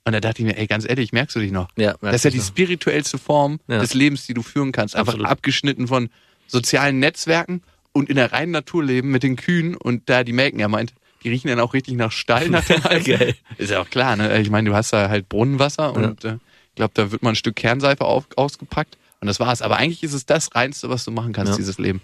Und 0.06 0.14
da 0.14 0.20
dachte 0.22 0.42
ich 0.42 0.46
mir, 0.48 0.56
ey, 0.58 0.68
ganz 0.68 0.88
ehrlich, 0.88 1.12
merkst 1.12 1.36
du 1.36 1.40
dich 1.42 1.52
noch? 1.52 1.68
Ja, 1.76 1.96
das 2.00 2.16
ist 2.18 2.24
ja 2.26 2.30
die 2.30 2.38
du. 2.38 2.44
spirituellste 2.44 3.18
Form 3.18 3.60
Ja. 3.68 3.80
des 3.80 3.94
Lebens, 3.94 4.26
die 4.28 4.34
du 4.36 4.44
führen 4.44 4.72
kannst. 4.72 4.96
Einfach 4.96 5.14
Absolut. 5.14 5.32
abgeschnitten 5.32 5.88
von 5.88 6.10
sozialen 6.48 7.00
Netzwerken 7.00 7.64
und 7.92 8.10
in 8.10 8.16
der 8.16 8.32
reinen 8.32 8.52
Natur 8.52 8.84
leben 8.84 9.10
mit 9.10 9.24
den 9.24 9.36
Kühen 9.36 9.76
und 9.76 10.08
da 10.10 10.24
die 10.24 10.32
melken. 10.34 10.60
Er 10.60 10.68
meint, 10.70 10.94
die 11.24 11.30
riechen 11.30 11.48
dann 11.48 11.60
auch 11.60 11.74
richtig 11.74 11.96
nach 11.96 12.12
Stall 12.12 12.50
nach 12.50 12.64
dem. 12.66 12.82
Geil. 13.04 13.36
Ist 13.58 13.72
ja 13.72 13.82
auch 13.82 13.90
klar, 13.90 14.16
ne? 14.16 14.40
Ich 14.42 14.52
meine, 14.52 14.70
du 14.70 14.76
hast 14.76 14.94
da 14.94 15.10
halt 15.10 15.28
Brunnenwasser 15.28 15.92
und 15.94 16.24
äh, 16.24 16.36
ich 16.36 16.76
glaube, 16.76 16.92
da 16.94 17.12
wird 17.12 17.24
mal 17.24 17.30
ein 17.32 17.36
Stück 17.36 17.56
Kernseife 17.56 18.06
auf, 18.06 18.28
ausgepackt 18.36 19.00
und 19.22 19.28
das 19.28 19.40
war's. 19.40 19.64
Aber 19.64 19.78
eigentlich 19.78 20.04
ist 20.04 20.14
es 20.14 20.28
das 20.28 20.54
Reinste, 20.54 20.88
was 20.90 21.04
du 21.04 21.10
machen 21.10 21.34
kannst, 21.34 21.54
Ja. 21.54 21.58
dieses 21.58 21.80
Leben. 21.80 22.00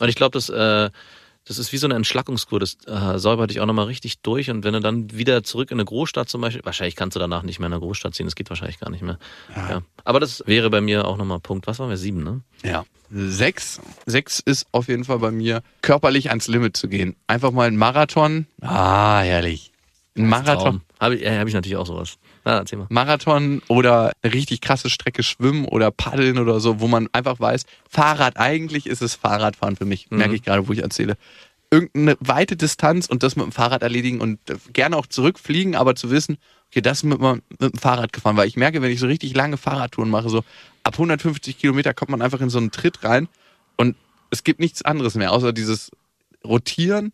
Und 0.00 0.08
ich 0.08 0.14
glaube, 0.14 0.32
das, 0.32 0.48
äh, 0.48 0.90
das 1.46 1.58
ist 1.58 1.72
wie 1.72 1.76
so 1.76 1.86
eine 1.86 1.94
Entschlackungskur. 1.94 2.58
Das 2.58 2.76
äh, 2.86 3.18
säubert 3.18 3.50
dich 3.50 3.60
auch 3.60 3.66
nochmal 3.66 3.86
richtig 3.86 4.20
durch. 4.20 4.50
Und 4.50 4.64
wenn 4.64 4.74
du 4.74 4.80
dann 4.80 5.12
wieder 5.12 5.44
zurück 5.44 5.70
in 5.70 5.76
eine 5.76 5.84
Großstadt 5.84 6.28
zum 6.28 6.40
Beispiel, 6.40 6.64
wahrscheinlich 6.64 6.96
kannst 6.96 7.14
du 7.14 7.20
danach 7.20 7.42
nicht 7.42 7.60
mehr 7.60 7.68
in 7.68 7.72
eine 7.72 7.80
Großstadt 7.80 8.14
ziehen. 8.14 8.26
Das 8.26 8.34
geht 8.34 8.50
wahrscheinlich 8.50 8.80
gar 8.80 8.90
nicht 8.90 9.02
mehr. 9.02 9.18
Ja. 9.54 9.82
Aber 10.04 10.20
das 10.20 10.42
wäre 10.46 10.70
bei 10.70 10.80
mir 10.80 11.06
auch 11.06 11.16
nochmal 11.16 11.40
Punkt. 11.40 11.66
Was 11.66 11.78
waren 11.78 11.88
wir? 11.88 11.96
Sieben, 11.96 12.24
ne? 12.24 12.42
Ja. 12.64 12.84
Sechs. 13.10 13.80
Sechs 14.06 14.40
ist 14.40 14.66
auf 14.72 14.88
jeden 14.88 15.04
Fall 15.04 15.20
bei 15.20 15.30
mir, 15.30 15.62
körperlich 15.82 16.30
ans 16.30 16.48
Limit 16.48 16.76
zu 16.76 16.88
gehen. 16.88 17.14
Einfach 17.28 17.52
mal 17.52 17.68
ein 17.68 17.76
Marathon. 17.76 18.46
Ah, 18.60 19.20
herrlich. 19.20 19.72
Ein 20.16 20.28
Marathon. 20.28 20.80
Habe 20.98 21.14
ich, 21.14 21.22
ja, 21.22 21.38
hab 21.38 21.46
ich 21.46 21.54
natürlich 21.54 21.76
auch 21.76 21.86
sowas. 21.86 22.18
Ja, 22.46 22.58
erzähl 22.58 22.78
mal. 22.78 22.86
Marathon 22.90 23.60
oder 23.66 24.12
eine 24.22 24.32
richtig 24.32 24.60
krasse 24.60 24.88
Strecke 24.88 25.24
schwimmen 25.24 25.64
oder 25.64 25.90
paddeln 25.90 26.38
oder 26.38 26.60
so, 26.60 26.78
wo 26.78 26.86
man 26.86 27.08
einfach 27.12 27.40
weiß, 27.40 27.66
Fahrrad, 27.90 28.38
eigentlich 28.38 28.86
ist 28.86 29.02
es 29.02 29.16
Fahrradfahren 29.16 29.74
für 29.74 29.84
mich, 29.84 30.10
merke 30.10 30.36
ich 30.36 30.44
gerade, 30.44 30.68
wo 30.68 30.72
ich 30.72 30.78
erzähle. 30.78 31.16
Irgendeine 31.72 32.16
weite 32.20 32.56
Distanz 32.56 33.08
und 33.08 33.24
das 33.24 33.34
mit 33.34 33.44
dem 33.44 33.50
Fahrrad 33.50 33.82
erledigen 33.82 34.20
und 34.20 34.38
äh, 34.48 34.54
gerne 34.72 34.96
auch 34.96 35.06
zurückfliegen, 35.06 35.74
aber 35.74 35.96
zu 35.96 36.12
wissen, 36.12 36.38
okay, 36.70 36.80
das 36.80 37.02
mit, 37.02 37.20
mit 37.20 37.42
dem 37.60 37.72
Fahrrad 37.72 38.12
gefahren, 38.12 38.36
weil 38.36 38.46
ich 38.46 38.56
merke, 38.56 38.80
wenn 38.80 38.92
ich 38.92 39.00
so 39.00 39.08
richtig 39.08 39.34
lange 39.34 39.56
Fahrradtouren 39.56 40.08
mache, 40.08 40.28
so 40.28 40.44
ab 40.84 40.94
150 40.94 41.58
Kilometer 41.58 41.94
kommt 41.94 42.12
man 42.12 42.22
einfach 42.22 42.40
in 42.40 42.48
so 42.48 42.58
einen 42.58 42.70
Tritt 42.70 43.02
rein 43.02 43.26
und 43.76 43.96
es 44.30 44.44
gibt 44.44 44.60
nichts 44.60 44.82
anderes 44.82 45.16
mehr, 45.16 45.32
außer 45.32 45.52
dieses 45.52 45.90
Rotieren 46.44 47.12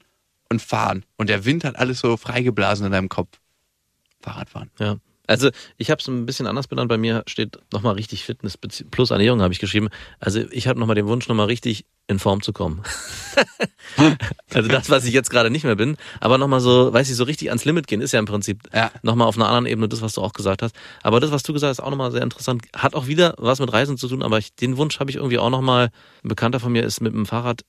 und 0.51 0.61
Fahren. 0.61 1.07
Und 1.17 1.31
der 1.31 1.47
Wind 1.47 1.65
hat 1.65 1.77
alles 1.77 2.01
so 2.01 2.19
freigeblasen 2.19 2.85
in 2.85 2.93
deinem 2.93 3.09
Kopf. 3.09 3.39
Fahrradfahren. 4.21 4.71
Ja. 4.79 4.99
Also 5.33 5.49
ich 5.79 5.91
habe 5.91 5.99
es 5.99 6.07
ein 6.09 6.27
bisschen 6.27 6.47
anders 6.47 6.69
benannt. 6.69 6.91
Bei 6.91 6.99
mir 6.99 7.23
steht 7.27 7.59
nochmal 7.73 7.95
richtig 7.95 8.25
Fitness 8.25 8.59
plus 8.59 9.11
Ernährung 9.11 9.41
habe 9.41 9.55
ich 9.55 9.61
geschrieben. 9.61 9.89
Also 10.21 10.41
ich 10.51 10.69
habe 10.69 10.79
nochmal 10.79 10.95
den 10.95 11.07
Wunsch, 11.07 11.27
nochmal 11.27 11.47
richtig 11.47 11.87
in 12.07 12.19
Form 12.19 12.43
zu 12.43 12.53
kommen. 12.53 12.83
also 14.53 14.69
das, 14.69 14.91
was 14.91 15.07
ich 15.07 15.15
jetzt 15.15 15.31
gerade 15.31 15.49
nicht 15.49 15.65
mehr 15.65 15.77
bin. 15.77 15.97
Aber 16.21 16.37
nochmal 16.37 16.61
so, 16.61 16.93
weiß 16.93 17.09
ich, 17.09 17.17
so 17.17 17.25
richtig 17.25 17.49
ans 17.49 17.65
Limit 17.65 17.87
gehen, 17.87 18.03
ist 18.03 18.12
ja 18.12 18.19
im 18.19 18.27
Prinzip 18.27 18.61
Ja. 18.75 18.91
nochmal 19.03 19.27
auf 19.27 19.37
einer 19.37 19.47
anderen 19.47 19.67
Ebene 19.67 19.89
das, 19.89 20.03
was 20.03 20.12
du 20.12 20.21
auch 20.21 20.35
gesagt 20.35 20.61
hast. 20.61 20.77
Aber 21.03 21.19
das, 21.19 21.31
was 21.31 21.43
du 21.45 21.55
gesagt 21.55 21.71
hast, 21.71 21.79
ist 21.79 21.85
auch 21.85 21.91
nochmal 21.91 22.12
sehr 22.12 22.23
interessant. 22.23 22.65
Hat 22.77 22.95
auch 22.95 23.07
wieder 23.07 23.35
was 23.39 23.59
mit 23.59 23.73
Reisen 23.73 23.97
zu 23.97 24.09
tun, 24.09 24.23
aber 24.23 24.37
ich, 24.37 24.55
den 24.55 24.77
Wunsch 24.77 25.01
habe 25.01 25.11
ich 25.11 25.17
irgendwie 25.17 25.39
auch 25.39 25.51
nochmal. 25.51 25.91
Ein 26.25 26.29
Bekannter 26.29 26.61
von 26.61 26.73
mir 26.73 26.85
ist 26.85 27.01
mit 27.01 27.15
dem 27.15 27.25
Fahrrad 27.25 27.62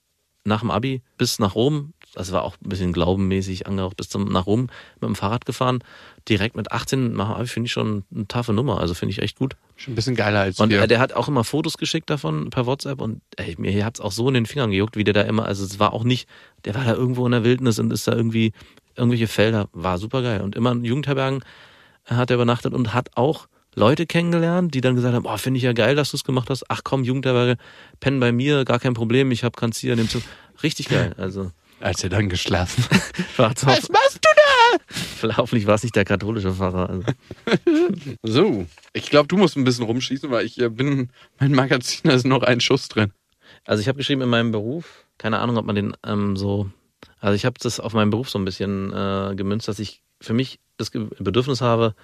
nach 0.44 0.60
dem 0.60 0.70
Abi 0.70 1.02
bis 1.18 1.38
nach 1.38 1.54
Rom. 1.54 1.92
Das 2.14 2.30
war 2.30 2.44
auch 2.44 2.56
ein 2.64 2.68
bisschen 2.68 2.92
glaubenmäßig 2.92 3.66
angehaucht, 3.66 3.96
bis 3.96 4.08
zum, 4.08 4.26
nach 4.30 4.46
Rom 4.46 4.68
mit 5.00 5.08
dem 5.08 5.16
Fahrrad 5.16 5.46
gefahren. 5.46 5.80
Direkt 6.28 6.54
mit 6.54 6.70
18 6.70 7.12
nach 7.12 7.26
dem 7.28 7.34
Abi 7.34 7.46
finde 7.48 7.66
ich 7.66 7.72
schon 7.72 8.04
eine 8.14 8.28
taffe 8.28 8.52
Nummer. 8.52 8.78
Also 8.78 8.94
finde 8.94 9.10
ich 9.12 9.20
echt 9.20 9.36
gut. 9.36 9.56
Schon 9.74 9.92
ein 9.92 9.96
bisschen 9.96 10.14
geiler 10.14 10.40
als 10.40 10.60
Und 10.60 10.70
wir. 10.70 10.80
äh, 10.82 10.86
der 10.86 11.00
hat 11.00 11.12
auch 11.12 11.26
immer 11.26 11.42
Fotos 11.42 11.76
geschickt 11.76 12.08
davon 12.10 12.50
per 12.50 12.66
WhatsApp 12.66 13.00
und 13.00 13.20
ey, 13.36 13.56
mir 13.58 13.84
hat's 13.84 14.00
auch 14.00 14.12
so 14.12 14.28
in 14.28 14.34
den 14.34 14.46
Fingern 14.46 14.70
gejuckt, 14.70 14.96
wie 14.96 15.02
der 15.02 15.14
da 15.14 15.22
immer, 15.22 15.44
also 15.46 15.64
es 15.64 15.80
war 15.80 15.92
auch 15.92 16.04
nicht, 16.04 16.28
der 16.64 16.76
war 16.76 16.84
da 16.84 16.94
irgendwo 16.94 17.26
in 17.26 17.32
der 17.32 17.42
Wildnis 17.42 17.80
und 17.80 17.92
ist 17.92 18.06
da 18.06 18.12
irgendwie, 18.12 18.52
irgendwelche 18.94 19.26
Felder, 19.26 19.68
war 19.72 19.98
super 19.98 20.22
geil. 20.22 20.40
Und 20.42 20.54
immer 20.54 20.70
in 20.70 20.84
Jugendherbergen 20.84 21.42
hat 22.04 22.30
er 22.30 22.34
übernachtet 22.36 22.74
und 22.74 22.94
hat 22.94 23.16
auch 23.16 23.48
Leute 23.74 24.06
kennengelernt, 24.06 24.74
die 24.74 24.80
dann 24.80 24.94
gesagt 24.94 25.14
haben, 25.14 25.26
oh, 25.26 25.36
finde 25.36 25.58
ich 25.58 25.64
ja 25.64 25.72
geil, 25.72 25.96
dass 25.96 26.10
du 26.10 26.16
es 26.16 26.24
gemacht 26.24 26.50
hast. 26.50 26.64
Ach 26.68 26.82
komm, 26.84 27.04
Jugendherberge, 27.04 27.56
pennen 28.00 28.20
bei 28.20 28.32
mir, 28.32 28.64
gar 28.64 28.78
kein 28.78 28.94
Problem, 28.94 29.30
ich 29.30 29.44
hab 29.44 29.56
kann's 29.56 29.78
hier 29.78 29.92
in 29.92 29.98
dem 29.98 30.08
Zug. 30.08 30.22
Richtig 30.62 30.88
geil. 30.88 31.14
Also 31.16 31.50
als 31.80 32.02
er 32.02 32.10
dann 32.10 32.28
geschlafen. 32.28 32.84
war's 33.36 33.66
Was 33.66 33.88
machst 33.90 34.20
du 34.22 34.28
hoffentlich 35.36 35.66
war 35.66 35.74
es 35.74 35.82
nicht 35.82 35.96
der 35.96 36.04
katholische 36.04 36.52
Pfarrer. 36.52 36.88
Also. 36.88 37.02
da? 37.02 37.12
So. 38.22 38.66
Ich 38.92 39.10
glaube, 39.10 39.28
du 39.28 39.36
musst 39.36 39.56
ein 39.56 39.64
bisschen 39.64 39.84
rumschießen, 39.84 40.30
weil 40.30 40.46
ich 40.46 40.60
äh, 40.60 40.68
bin, 40.68 41.10
mein 41.38 41.52
Magazin, 41.52 42.02
da 42.04 42.14
ist 42.14 42.26
noch 42.26 42.42
ein 42.42 42.60
Schuss 42.60 42.88
drin. 42.88 43.12
Also 43.64 43.80
ich 43.80 43.88
habe 43.88 43.98
geschrieben 43.98 44.22
in 44.22 44.28
meinem 44.28 44.52
Beruf, 44.52 45.04
keine 45.18 45.38
Ahnung, 45.38 45.56
ob 45.56 45.64
man 45.64 45.76
den 45.76 45.96
ähm, 46.04 46.36
so, 46.36 46.70
also 47.20 47.34
ich 47.34 47.44
habe 47.44 47.56
das 47.60 47.80
auf 47.80 47.94
meinen 47.94 48.10
Beruf 48.10 48.28
so 48.28 48.38
ein 48.38 48.44
bisschen 48.44 48.92
äh, 48.92 49.34
gemünzt, 49.34 49.68
dass 49.68 49.78
ich 49.78 50.02
für 50.20 50.34
mich 50.34 50.58
das 50.76 50.90
Bedürfnis 50.90 51.60
habe, 51.60 51.94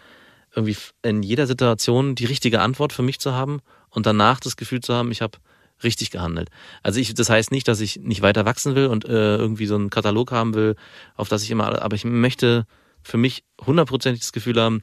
irgendwie 0.54 0.76
in 1.02 1.22
jeder 1.22 1.46
Situation 1.46 2.14
die 2.14 2.24
richtige 2.24 2.60
Antwort 2.60 2.92
für 2.92 3.02
mich 3.02 3.20
zu 3.20 3.32
haben 3.32 3.60
und 3.90 4.06
danach 4.06 4.40
das 4.40 4.56
Gefühl 4.56 4.80
zu 4.80 4.94
haben, 4.94 5.10
ich 5.12 5.22
habe 5.22 5.38
richtig 5.82 6.10
gehandelt. 6.10 6.50
Also 6.82 7.00
ich, 7.00 7.14
das 7.14 7.30
heißt 7.30 7.52
nicht, 7.52 7.68
dass 7.68 7.80
ich 7.80 8.00
nicht 8.00 8.22
weiter 8.22 8.44
wachsen 8.44 8.74
will 8.74 8.86
und 8.86 9.04
äh, 9.06 9.36
irgendwie 9.36 9.66
so 9.66 9.74
einen 9.76 9.90
Katalog 9.90 10.32
haben 10.32 10.54
will, 10.54 10.76
auf 11.16 11.28
das 11.28 11.42
ich 11.42 11.50
immer, 11.50 11.80
aber 11.80 11.96
ich 11.96 12.04
möchte 12.04 12.66
für 13.02 13.16
mich 13.16 13.44
hundertprozentig 13.64 14.20
das 14.20 14.32
Gefühl 14.32 14.60
haben, 14.60 14.82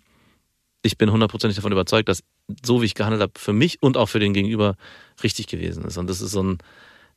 ich 0.82 0.98
bin 0.98 1.12
hundertprozentig 1.12 1.56
davon 1.56 1.72
überzeugt, 1.72 2.10
dass 2.10 2.24
so 2.66 2.82
wie 2.82 2.86
ich 2.86 2.96
gehandelt 2.96 3.22
habe, 3.22 3.34
für 3.38 3.54
mich 3.54 3.82
und 3.82 3.98
auch 3.98 4.08
für 4.08 4.20
den 4.20 4.34
Gegenüber 4.34 4.76
richtig 5.22 5.48
gewesen 5.48 5.84
ist. 5.86 5.98
Und 5.98 6.10
das 6.10 6.22
ist 6.22 6.32
so 6.32 6.42
ein, 6.42 6.58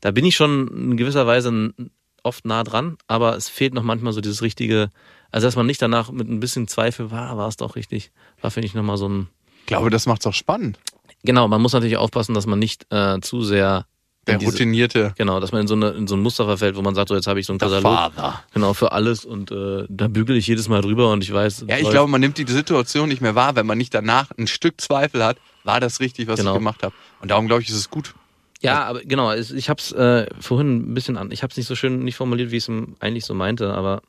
da 0.01 0.11
bin 0.11 0.25
ich 0.25 0.35
schon 0.37 0.69
in 0.69 0.97
gewisser 0.97 1.27
Weise 1.27 1.49
n- 1.49 1.91
oft 2.23 2.45
nah 2.45 2.65
dran, 2.65 2.97
aber 3.07 3.37
es 3.37 3.49
fehlt 3.49 3.75
noch 3.75 3.83
manchmal 3.83 4.13
so 4.13 4.21
dieses 4.21 4.43
richtige, 4.43 4.91
also 5.31 5.47
dass 5.47 5.57
man 5.57 5.67
nicht 5.67 5.81
danach 5.83 6.11
mit 6.11 6.29
ein 6.29 6.41
bisschen 6.41 6.69
Zweifel 6.69 7.11
war, 7.11 7.37
war 7.37 7.49
es 7.49 7.57
doch 7.57 7.77
richtig, 7.77 8.11
war 8.41 8.51
finde 8.51 8.67
ich 8.67 8.75
nochmal 8.75 8.97
so 8.97 9.09
ein, 9.09 9.29
Ich 9.61 9.67
glaube, 9.67 9.91
das 9.91 10.07
macht's 10.07 10.27
auch 10.27 10.35
spannend. 10.35 10.79
genau, 11.23 11.49
man 11.49 11.61
muss 11.63 11.73
natürlich 11.73 11.97
aufpassen, 11.97 12.35
dass 12.35 12.47
man 12.47 12.59
nicht 12.59 12.87
äh, 12.91 13.21
zu 13.21 13.43
sehr 13.43 13.87
Der 14.27 14.39
diese- 14.39 14.51
routinierte 14.53 15.15
Genau, 15.17 15.41
dass 15.41 15.53
man 15.53 15.63
in 15.63 15.67
so, 15.69 15.75
eine, 15.75 15.91
in 15.91 16.07
so 16.07 16.15
ein 16.17 16.21
Muster 16.21 16.45
verfällt, 16.45 16.77
wo 16.77 16.83
man 16.83 16.95
sagt, 16.95 17.09
so 17.09 17.15
jetzt 17.15 17.27
habe 17.27 17.41
ich 17.41 17.47
so 17.47 17.53
einen 17.53 17.59
Katalog, 17.61 18.13
genau, 18.53 18.75
für 18.75 18.93
alles 18.93 19.25
und 19.25 19.51
äh, 19.51 19.87
da 19.89 20.09
bügele 20.09 20.39
ich 20.39 20.47
jedes 20.47 20.69
Mal 20.69 20.83
drüber 20.83 21.11
und 21.13 21.23
ich 21.25 21.33
weiß. 21.33 21.65
Ja, 21.69 21.77
ich 21.77 21.83
läuft. 21.83 21.93
glaube, 21.93 22.11
man 22.11 22.21
nimmt 22.21 22.37
die 22.39 22.47
Situation 22.51 23.09
nicht 23.09 23.21
mehr 23.23 23.35
wahr, 23.35 23.57
wenn 23.57 23.67
man 23.67 23.79
nicht 23.79 23.95
danach 23.95 24.31
ein 24.39 24.47
Stück 24.47 24.81
Zweifel 24.81 25.25
hat, 25.25 25.39
war 25.65 25.81
das 25.81 26.01
richtig, 26.01 26.27
was 26.29 26.39
Genau. 26.39 26.53
ich 26.53 26.59
gemacht 26.59 26.83
habe. 26.83 26.95
Und 27.21 27.31
darum 27.31 27.47
glaube 27.47 27.63
ich, 27.63 27.69
ist 27.71 27.77
es 27.77 27.91
gut. 27.91 28.15
Ja, 28.61 28.85
aber 28.85 29.01
genau, 29.01 29.33
ich 29.33 29.69
habe 29.71 29.81
es 29.81 29.93
äh, 29.93 30.27
vorhin 30.39 30.91
ein 30.91 30.95
bisschen 30.95 31.17
an, 31.17 31.31
ich 31.31 31.43
habe 31.43 31.51
es 31.51 31.57
nicht 31.57 31.67
so 31.67 31.75
schön 31.75 32.01
nicht 32.01 32.17
formuliert, 32.17 32.51
wie 32.51 32.57
ich 32.57 32.69
es 32.69 32.75
eigentlich 33.01 33.25
so 33.25 33.35
meinte, 33.35 33.73
aber 33.73 34.03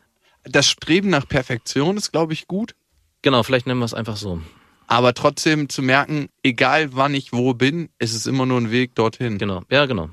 Das 0.43 0.67
Streben 0.67 1.10
nach 1.10 1.27
Perfektion 1.27 1.98
ist, 1.98 2.12
glaube 2.12 2.34
ich, 2.34 2.48
gut. 2.48 2.75
genau, 3.22 3.43
vielleicht 3.43 3.67
nennen 3.67 3.79
wir 3.79 3.86
es 3.86 3.93
einfach 3.93 4.17
so. 4.17 4.41
Aber 4.88 5.13
trotzdem 5.13 5.70
zu 5.70 5.81
merken, 5.81 6.27
egal 6.43 6.89
wann 6.93 7.13
ich 7.13 7.31
wo 7.31 7.53
bin, 7.53 7.88
ist 7.98 8.13
es 8.13 8.25
immer 8.25 8.46
nur 8.46 8.60
ein 8.60 8.72
Weg 8.72 8.93
dorthin. 8.96 9.38
Genau, 9.38 9.62
ja, 9.70 9.86
genau. 9.86 10.10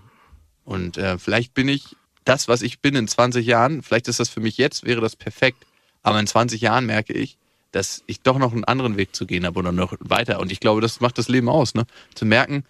Und 0.65 0.99
äh, 0.99 1.19
vielleicht 1.19 1.53
bin 1.55 1.69
ich 1.69 1.97
das, 2.25 2.47
was 2.47 2.63
ich 2.63 2.81
bin 2.81 2.95
in 2.95 3.09
20 3.09 3.45
Jahren, 3.45 3.83
vielleicht 3.83 4.07
ist 4.07 4.21
das 4.21 4.29
für 4.29 4.41
mich 4.41 4.57
jetzt, 4.57 4.85
wäre 4.85 5.01
das 5.01 5.17
perfekt. 5.17 5.67
Aber 6.03 6.21
in 6.21 6.29
20 6.29 6.61
Jahren 6.61 6.87
merke 6.87 7.13
ich, 7.13 7.39
dass 7.73 8.05
ich 8.07 8.21
doch 8.21 8.39
noch 8.39 8.53
einen 8.53 8.65
anderen 8.65 8.97
Weg 8.97 9.17
zu 9.17 9.27
gehen 9.27 9.45
habe 9.47 9.59
oder 9.59 9.73
noch 9.73 9.95
weiter. 9.99 10.39
Und 10.39 10.53
ich 10.53 10.61
glaube, 10.61 10.81
das 10.81 11.01
macht 11.01 11.19
das 11.19 11.29
Leben 11.29 11.49
aus, 11.49 11.75
ne? 11.75 11.85
Zu 12.15 12.25
merken, 12.25 12.65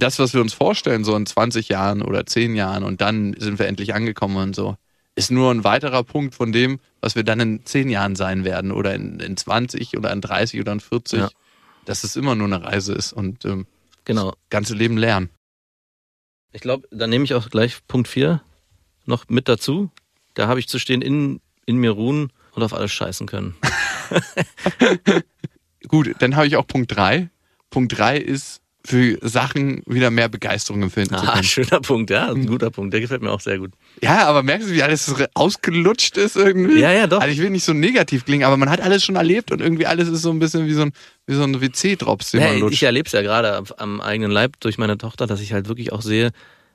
das, 0.00 0.18
was 0.18 0.34
wir 0.34 0.40
uns 0.40 0.52
vorstellen, 0.52 1.04
so 1.04 1.14
in 1.16 1.26
20 1.26 1.68
Jahren 1.68 2.02
oder 2.02 2.26
10 2.26 2.54
Jahren 2.56 2.82
und 2.82 3.00
dann 3.00 3.34
sind 3.38 3.58
wir 3.58 3.66
endlich 3.66 3.94
angekommen 3.94 4.36
und 4.36 4.56
so, 4.56 4.76
ist 5.14 5.30
nur 5.30 5.50
ein 5.50 5.64
weiterer 5.64 6.02
Punkt 6.02 6.34
von 6.34 6.52
dem, 6.52 6.80
was 7.00 7.14
wir 7.14 7.24
dann 7.24 7.40
in 7.40 7.64
10 7.64 7.88
Jahren 7.88 8.16
sein 8.16 8.44
werden 8.44 8.72
oder 8.72 8.94
in, 8.94 9.20
in 9.20 9.36
20 9.36 9.96
oder 9.96 10.12
in 10.12 10.20
30 10.20 10.60
oder 10.60 10.72
in 10.72 10.80
40. 10.80 11.18
Ja. 11.20 11.30
Dass 11.84 12.04
es 12.04 12.16
immer 12.16 12.34
nur 12.34 12.46
eine 12.46 12.62
Reise 12.62 12.92
ist 12.92 13.12
und 13.12 13.44
ähm, 13.44 13.66
Genau. 14.04 14.34
ganze 14.48 14.74
Leben 14.74 14.96
lernen. 14.96 15.30
Ich 16.52 16.60
glaube, 16.62 16.88
dann 16.90 17.10
nehme 17.10 17.24
ich 17.24 17.34
auch 17.34 17.48
gleich 17.48 17.86
Punkt 17.86 18.08
4 18.08 18.42
noch 19.06 19.28
mit 19.28 19.48
dazu. 19.48 19.90
Da 20.34 20.48
habe 20.48 20.60
ich 20.60 20.68
zu 20.68 20.78
stehen, 20.78 21.02
in, 21.02 21.40
in 21.66 21.76
mir 21.76 21.90
ruhen 21.90 22.32
und 22.52 22.62
auf 22.62 22.74
alles 22.74 22.92
scheißen 22.92 23.26
können. 23.26 23.54
Gut, 25.88 26.14
dann 26.18 26.36
habe 26.36 26.46
ich 26.46 26.56
auch 26.56 26.66
Punkt 26.66 26.94
3. 26.96 27.30
Punkt 27.70 27.96
3 27.96 28.18
ist, 28.18 28.59
für 28.84 29.18
Sachen 29.20 29.82
wieder 29.86 30.10
mehr 30.10 30.28
Begeisterung 30.30 30.82
empfinden 30.82 31.16
zu 31.16 31.24
Ah, 31.26 31.32
können. 31.32 31.44
schöner 31.44 31.80
Punkt, 31.80 32.08
ja, 32.10 32.30
ein 32.30 32.46
guter 32.46 32.70
Punkt. 32.70 32.94
Der 32.94 33.00
gefällt 33.00 33.20
mir 33.20 33.30
auch 33.30 33.40
sehr 33.40 33.58
gut. 33.58 33.72
Ja, 34.02 34.26
aber 34.26 34.42
merkst 34.42 34.68
du, 34.70 34.72
wie 34.72 34.82
alles 34.82 35.12
ausgelutscht 35.34 36.16
ist 36.16 36.36
irgendwie? 36.36 36.80
Ja, 36.80 36.90
ja, 36.92 37.06
doch. 37.06 37.20
Also 37.20 37.32
ich 37.32 37.40
will 37.40 37.50
nicht 37.50 37.64
so 37.64 37.74
negativ 37.74 38.24
klingen, 38.24 38.44
aber 38.44 38.56
man 38.56 38.70
hat 38.70 38.80
alles 38.80 39.04
schon 39.04 39.16
erlebt 39.16 39.52
und 39.52 39.60
irgendwie 39.60 39.86
alles 39.86 40.08
ist 40.08 40.22
so 40.22 40.30
ein 40.30 40.38
bisschen 40.38 40.66
wie 40.66 40.72
so 40.72 40.82
ein, 40.82 40.92
wie 41.26 41.34
so 41.34 41.42
ein 41.42 41.60
WC-Drops, 41.60 42.30
den 42.30 42.40
Ja, 42.40 42.46
man 42.46 42.56
ich 42.56 42.60
lutscht. 42.62 42.82
erlebe 42.82 43.06
es 43.06 43.12
ja 43.12 43.20
gerade 43.22 43.54
am, 43.56 43.64
am 43.76 44.00
eigenen 44.00 44.30
Leib 44.30 44.54
durch 44.60 44.78
meine 44.78 44.96
Tochter, 44.96 45.26
dass 45.26 45.40
ich 45.40 45.52
halt 45.52 45.68
wirklich 45.68 45.92
auch 45.92 46.02
sehe, 46.02 46.30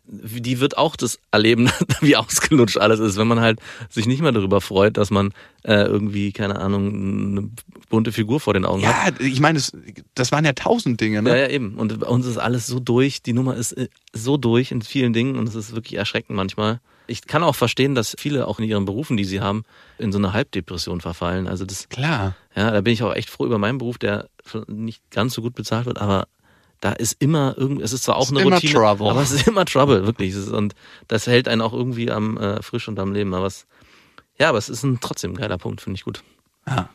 die 0.07 0.59
wird 0.59 0.77
auch 0.77 0.95
das 0.95 1.19
erleben, 1.31 1.69
wie 2.01 2.15
ausgelutscht 2.15 2.77
alles 2.77 2.99
ist, 2.99 3.17
wenn 3.17 3.27
man 3.27 3.39
halt 3.39 3.59
sich 3.89 4.05
nicht 4.05 4.21
mehr 4.21 4.31
darüber 4.31 4.61
freut, 4.61 4.97
dass 4.97 5.11
man 5.11 5.31
äh, 5.63 5.83
irgendwie, 5.83 6.31
keine 6.31 6.59
Ahnung, 6.59 6.87
eine 6.87 7.49
bunte 7.89 8.11
Figur 8.11 8.39
vor 8.39 8.53
den 8.53 8.65
Augen 8.65 8.85
hat. 8.87 9.19
Ja, 9.19 9.25
ich 9.25 9.39
meine, 9.39 9.57
das, 9.57 9.71
das 10.13 10.31
waren 10.31 10.45
ja 10.45 10.53
tausend 10.53 11.01
Dinge, 11.01 11.21
ne? 11.21 11.29
Ja, 11.29 11.35
ja, 11.35 11.47
eben. 11.49 11.75
Und 11.75 11.99
bei 11.99 12.07
uns 12.07 12.25
ist 12.25 12.37
alles 12.37 12.67
so 12.67 12.79
durch, 12.79 13.21
die 13.21 13.33
Nummer 13.33 13.55
ist 13.55 13.73
äh, 13.73 13.87
so 14.13 14.37
durch 14.37 14.71
in 14.71 14.81
vielen 14.81 15.13
Dingen 15.13 15.37
und 15.37 15.47
es 15.47 15.55
ist 15.55 15.73
wirklich 15.73 15.95
erschreckend 15.95 16.35
manchmal. 16.35 16.79
Ich 17.07 17.27
kann 17.27 17.43
auch 17.43 17.55
verstehen, 17.55 17.93
dass 17.93 18.15
viele 18.17 18.47
auch 18.47 18.59
in 18.59 18.65
ihren 18.65 18.85
Berufen, 18.85 19.15
die 19.15 19.25
sie 19.25 19.39
haben, 19.39 19.63
in 19.99 20.11
so 20.11 20.17
eine 20.17 20.33
Halbdepression 20.33 21.01
verfallen. 21.01 21.47
Also 21.47 21.63
das, 21.63 21.87
Klar. 21.89 22.35
ja, 22.55 22.71
da 22.71 22.81
bin 22.81 22.93
ich 22.93 23.03
auch 23.03 23.13
echt 23.13 23.29
froh 23.29 23.45
über 23.45 23.59
meinen 23.59 23.77
Beruf, 23.77 23.99
der 23.99 24.27
nicht 24.67 25.01
ganz 25.11 25.33
so 25.33 25.41
gut 25.41 25.53
bezahlt 25.53 25.85
wird, 25.85 25.99
aber 25.99 26.27
da 26.81 26.91
ist 26.91 27.15
immer 27.19 27.55
irgend, 27.57 27.81
es 27.81 27.93
ist 27.93 28.03
zwar 28.03 28.17
auch 28.17 28.23
Ist 28.25 28.31
eine 28.31 28.41
immer 28.41 28.55
Routine, 28.55 28.73
Trouble. 28.73 29.09
aber 29.09 29.21
es 29.21 29.31
ist 29.31 29.47
immer 29.47 29.65
Trouble, 29.65 30.05
wirklich. 30.05 30.35
Und 30.35 30.75
das 31.07 31.27
hält 31.27 31.47
einen 31.47 31.61
auch 31.61 31.73
irgendwie 31.73 32.11
am 32.11 32.37
äh, 32.37 32.61
frisch 32.61 32.87
und 32.87 32.99
am 32.99 33.13
Leben. 33.13 33.33
Aber 33.33 33.47
es, 33.47 33.65
ja, 34.39 34.49
aber 34.49 34.57
es 34.57 34.69
ist 34.69 34.83
ein 34.83 34.99
trotzdem 34.99 35.31
ein 35.31 35.35
geiler 35.37 35.57
Punkt, 35.57 35.81
finde 35.81 35.95
ich 35.97 36.03
gut. 36.03 36.23
Ja. 36.67 36.89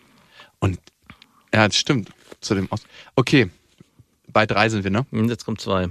Und 0.59 0.79
ja, 1.55 1.67
das 1.67 1.77
stimmt. 1.77 2.11
Zu 2.41 2.55
dem 2.55 2.71
Aus. 2.73 2.83
Okay, 3.17 3.51
bei 4.33 4.47
drei 4.47 4.69
sind 4.69 4.85
wir, 4.85 4.91
ne? 4.91 5.05
Und 5.11 5.29
jetzt 5.29 5.45
kommt 5.45 5.61
zwei. 5.61 5.89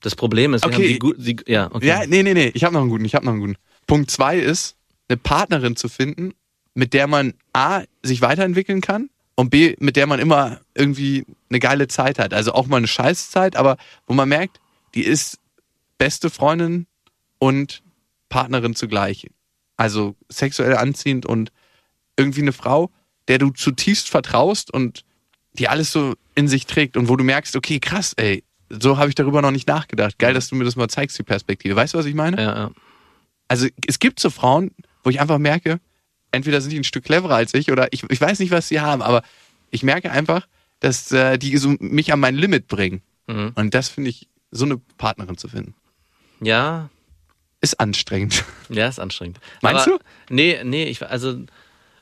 Das 0.00 0.16
Problem 0.16 0.52
ist, 0.54 0.62
wir 0.64 0.68
Okay. 0.68 0.76
haben 0.76 0.82
die, 0.88 0.98
gut- 0.98 1.16
die 1.18 1.36
ja, 1.46 1.68
okay. 1.72 1.86
Ja, 1.86 2.06
nee, 2.06 2.22
nee, 2.22 2.34
nee, 2.34 2.50
ich 2.54 2.64
habe 2.64 2.74
noch 2.74 2.80
einen 2.80 2.90
guten, 2.90 3.04
ich 3.04 3.14
habe 3.14 3.24
noch 3.24 3.32
einen 3.32 3.40
guten. 3.40 3.56
Punkt 3.86 4.10
zwei 4.10 4.38
ist, 4.38 4.76
eine 5.08 5.16
Partnerin 5.16 5.76
zu 5.76 5.88
finden, 5.88 6.34
mit 6.74 6.92
der 6.92 7.06
man 7.06 7.34
A, 7.52 7.82
sich 8.02 8.20
weiterentwickeln 8.22 8.80
kann 8.80 9.10
und 9.34 9.50
B, 9.50 9.76
mit 9.78 9.96
der 9.96 10.06
man 10.06 10.20
immer 10.20 10.60
irgendwie 10.74 11.24
eine 11.48 11.58
geile 11.58 11.88
Zeit 11.88 12.18
hat. 12.18 12.34
Also 12.34 12.52
auch 12.52 12.66
mal 12.66 12.78
eine 12.78 12.86
Scheißzeit, 12.86 13.56
aber 13.56 13.76
wo 14.06 14.14
man 14.14 14.28
merkt, 14.28 14.60
die 14.94 15.04
ist 15.04 15.38
beste 15.98 16.30
Freundin 16.30 16.86
und 17.38 17.82
Partnerin 18.28 18.74
zugleich. 18.74 19.28
Also 19.76 20.14
sexuell 20.28 20.76
anziehend 20.76 21.26
und 21.26 21.52
irgendwie 22.16 22.42
eine 22.42 22.52
Frau, 22.52 22.90
der 23.28 23.38
du 23.38 23.50
zutiefst 23.50 24.08
vertraust 24.08 24.72
und 24.72 25.04
die 25.54 25.68
alles 25.68 25.92
so 25.92 26.14
in 26.34 26.48
sich 26.48 26.66
trägt 26.66 26.96
und 26.96 27.08
wo 27.08 27.16
du 27.16 27.24
merkst, 27.24 27.56
okay, 27.56 27.78
krass, 27.78 28.14
ey, 28.16 28.42
so 28.68 28.96
habe 28.96 29.10
ich 29.10 29.14
darüber 29.14 29.42
noch 29.42 29.50
nicht 29.50 29.68
nachgedacht. 29.68 30.18
Geil, 30.18 30.34
dass 30.34 30.48
du 30.48 30.56
mir 30.56 30.64
das 30.64 30.76
mal 30.76 30.88
zeigst, 30.88 31.18
die 31.18 31.22
Perspektive. 31.22 31.76
Weißt 31.76 31.94
du, 31.94 31.98
was 31.98 32.06
ich 32.06 32.14
meine? 32.14 32.36
ja, 32.36 32.54
ja. 32.54 32.70
Also 33.48 33.66
es 33.86 33.98
gibt 33.98 34.18
so 34.18 34.30
Frauen, 34.30 34.70
wo 35.04 35.10
ich 35.10 35.20
einfach 35.20 35.38
merke, 35.38 35.78
entweder 36.32 36.60
sind 36.60 36.70
die 36.70 36.78
ein 36.78 36.84
Stück 36.84 37.04
cleverer 37.04 37.36
als 37.36 37.54
ich 37.54 37.70
oder 37.70 37.92
ich, 37.92 38.02
ich 38.10 38.20
weiß 38.20 38.38
nicht, 38.40 38.50
was 38.50 38.68
sie 38.68 38.80
haben, 38.80 39.02
aber 39.02 39.22
ich 39.70 39.82
merke 39.82 40.10
einfach, 40.10 40.46
dass 40.80 41.12
äh, 41.12 41.38
die 41.38 41.56
so 41.56 41.76
mich 41.78 42.12
an 42.12 42.20
mein 42.20 42.34
Limit 42.34 42.66
bringen. 42.66 43.02
Mhm. 43.26 43.52
Und 43.54 43.74
das 43.74 43.88
finde 43.88 44.10
ich, 44.10 44.28
so 44.50 44.64
eine 44.64 44.78
Partnerin 44.98 45.38
zu 45.38 45.48
finden, 45.48 45.74
Ja, 46.40 46.90
ist 47.60 47.78
anstrengend. 47.80 48.44
ja, 48.68 48.88
ist 48.88 48.98
anstrengend. 48.98 49.38
Meinst 49.62 49.86
Aber, 49.86 49.98
du? 49.98 50.34
Nee, 50.34 50.60
nee, 50.64 50.84
ich, 50.84 51.06
also 51.08 51.36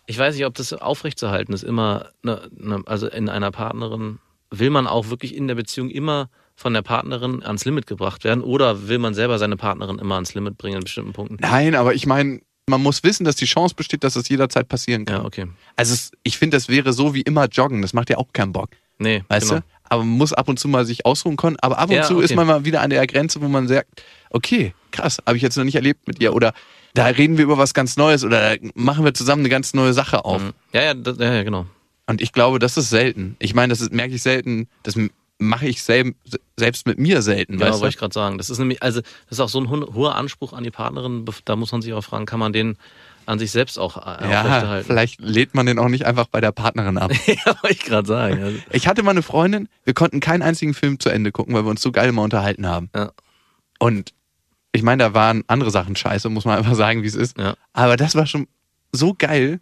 ich 0.07 0.19
weiß 0.19 0.35
nicht, 0.35 0.47
ob 0.47 0.55
das 0.55 0.73
aufrechtzuerhalten 0.73 1.53
ist. 1.53 1.62
Immer, 1.62 2.11
ne, 2.23 2.49
ne, 2.57 2.83
also 2.87 3.07
in 3.09 3.29
einer 3.29 3.53
Partnerin, 3.53 4.19
will 4.51 4.71
man 4.71 4.87
auch 4.87 5.11
wirklich 5.11 5.35
in 5.37 5.47
der 5.47 5.55
Beziehung 5.55 5.90
immer 5.90 6.29
von 6.57 6.75
der 6.75 6.83
Partnerin 6.83 7.43
ans 7.43 7.64
Limit 7.64 7.87
gebracht 7.87 8.25
werden 8.25 8.43
oder 8.43 8.88
will 8.88 8.99
man 8.99 9.14
selber 9.14 9.38
seine 9.38 9.57
Partnerin 9.57 9.99
immer 9.99 10.16
ans 10.16 10.35
Limit 10.35 10.59
bringen 10.59 10.77
in 10.77 10.85
bestimmten 10.85 11.12
Punkten? 11.12 11.37
Nein, 11.40 11.75
aber 11.75 11.95
ich 11.95 12.07
meine, 12.07 12.40
man 12.70 12.83
muss 12.83 13.02
wissen, 13.02 13.24
dass 13.24 13.37
die 13.37 13.44
Chance 13.44 13.74
besteht, 13.74 14.04
dass 14.04 14.16
es 14.16 14.28
jederzeit 14.28 14.68
passieren 14.68 15.04
kann. 15.04 15.18
Ja, 15.18 15.24
okay. 15.24 15.46
Also 15.76 15.94
es, 15.94 16.12
ich 16.22 16.38
finde, 16.38 16.56
das 16.56 16.68
wäre 16.68 16.92
so 16.92 17.14
wie 17.14 17.22
immer 17.22 17.46
joggen. 17.46 17.83
Das 17.83 17.92
macht 17.92 18.11
ja 18.11 18.16
auch 18.16 18.33
keinen 18.33 18.52
Bock. 18.52 18.70
Nee, 18.98 19.24
Weißt 19.28 19.48
genau. 19.48 19.61
du? 19.61 19.66
Aber 19.85 20.04
man 20.04 20.16
muss 20.16 20.33
ab 20.33 20.48
und 20.48 20.59
zu 20.59 20.68
mal 20.68 20.85
sich 20.87 21.04
ausruhen 21.04 21.37
können. 21.37 21.56
Aber 21.61 21.78
ab 21.78 21.90
und 21.90 21.96
Ja, 21.96 22.02
zu 22.04 22.16
okay. 22.16 22.24
ist 22.24 22.35
man 22.37 22.46
mal 22.46 22.64
wieder 22.64 22.80
an 22.80 22.90
der 22.90 23.06
Grenze, 23.06 23.40
wo 23.40 23.48
man 23.48 23.66
sagt, 23.66 24.02
okay, 24.30 24.72
krass, 24.92 25.18
habe 25.26 25.37
ich 25.37 25.42
jetzt 25.42 25.56
noch 25.56 25.64
nicht 25.64 25.74
erlebt 25.74 26.06
mit 26.06 26.20
ihr. 26.20 26.33
Oder 26.33 26.52
da 26.94 27.06
reden 27.06 27.37
wir 27.37 27.44
über 27.44 27.59
was 27.59 27.74
ganz 27.74 27.96
Neues 27.96 28.24
oder 28.24 28.56
da 28.56 28.68
machen 28.74 29.04
wir 29.04 29.14
zusammen 29.14 29.42
eine 29.42 29.48
ganz 29.48 29.74
neue 29.74 29.92
Sache 29.92 30.24
auf. 30.24 30.42
Mhm. 30.42 30.52
Ja, 30.72 30.83
ja, 30.83 30.94
das, 30.94 31.18
ja, 31.18 31.35
ja, 31.35 31.42
genau. 31.42 31.66
Und 32.06 32.20
ich 32.20 32.33
glaube, 32.33 32.59
das 32.59 32.76
ist 32.76 32.90
selten. 32.90 33.37
Ich 33.38 33.54
meine, 33.54 33.70
das 33.70 33.80
ist, 33.80 33.92
merke 33.92 34.14
ich 34.14 34.22
selten, 34.22 34.68
das 34.83 34.96
mache 35.40 35.66
ich 35.66 35.83
selb, 35.83 36.14
selbst 36.57 36.87
mit 36.87 36.98
mir 36.98 37.22
selten. 37.22 37.59
Genau, 37.59 37.72
wollte 37.72 37.88
ich 37.88 37.96
gerade 37.96 38.14
sagen. 38.14 38.38
Das 38.38 38.50
ist 38.50 38.59
nämlich, 38.59 38.83
also 38.83 39.00
das 39.00 39.11
ist 39.31 39.40
auch 39.40 39.48
so 39.48 39.61
ein 39.61 39.70
ho- 39.70 39.94
hoher 39.94 40.14
Anspruch 40.14 40.53
an 40.53 40.62
die 40.64 40.70
Partnerin. 40.70 41.24
Da 41.44 41.57
muss 41.57 41.72
man 41.72 41.83
sich 41.83 41.92
auch 41.92 42.03
fragen, 42.05 42.26
kann 42.26 42.38
man 42.38 42.53
den 42.53 42.76
an 43.26 43.38
sich 43.38 43.50
selbst 43.50 43.79
auch 43.79 43.96
äh, 43.96 44.31
Ja, 44.31 44.83
vielleicht 44.85 45.20
lädt 45.20 45.55
man 45.55 45.66
den 45.66 45.79
auch 45.79 45.88
nicht 45.88 46.05
einfach 46.05 46.26
bei 46.26 46.40
der 46.40 46.53
Partnerin 46.53 46.98
ab. 46.98 47.12
ja, 47.26 47.46
wollte 47.62 47.70
ich 47.70 47.81
gerade 47.85 48.07
sagen. 48.09 48.62
Ich 48.70 48.87
hatte 48.88 49.03
mal 49.03 49.12
eine 49.12 49.22
Freundin, 49.22 49.68
wir 49.85 49.94
konnten 49.94 50.20
keinen 50.20 50.42
einzigen 50.42 50.74
Film 50.74 50.98
zu 50.98 51.11
Ende 51.11 51.31
gucken, 51.33 51.55
weil 51.55 51.64
wir 51.64 51.70
uns 51.70 51.83
so 51.83 51.92
geil 51.92 52.11
mal 52.12 52.22
unterhalten 52.22 52.66
haben. 52.66 52.90
Ja. 52.94 53.12
Und 53.79 54.12
ich 54.72 54.83
meine, 54.83 55.03
da 55.05 55.14
waren 55.14 55.44
andere 55.46 55.70
Sachen 55.70 55.96
scheiße, 55.96 56.29
muss 56.29 56.44
man 56.44 56.59
einfach 56.59 56.74
sagen, 56.74 57.03
wie 57.03 57.07
es 57.09 57.14
ist. 57.14 57.38
Ja. 57.38 57.55
Aber 57.72 57.96
das 57.96 58.14
war 58.14 58.26
schon 58.26 58.46
so 58.92 59.14
geil. 59.16 59.61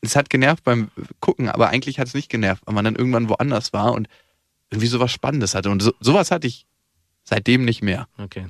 Es 0.00 0.14
hat 0.14 0.30
genervt 0.30 0.62
beim 0.64 0.90
Gucken, 1.20 1.48
aber 1.48 1.70
eigentlich 1.70 1.98
hat 1.98 2.06
es 2.06 2.14
nicht 2.14 2.28
genervt, 2.30 2.62
weil 2.66 2.74
man 2.74 2.84
dann 2.84 2.94
irgendwann 2.94 3.28
woanders 3.28 3.72
war 3.72 3.92
und 3.92 4.08
irgendwie 4.70 4.88
sowas 4.88 5.12
Spannendes 5.12 5.54
hatte. 5.54 5.70
Und 5.70 5.82
so, 5.82 5.92
sowas 6.00 6.30
hatte 6.30 6.46
ich 6.46 6.66
seitdem 7.24 7.64
nicht 7.64 7.82
mehr. 7.82 8.08
okay. 8.18 8.46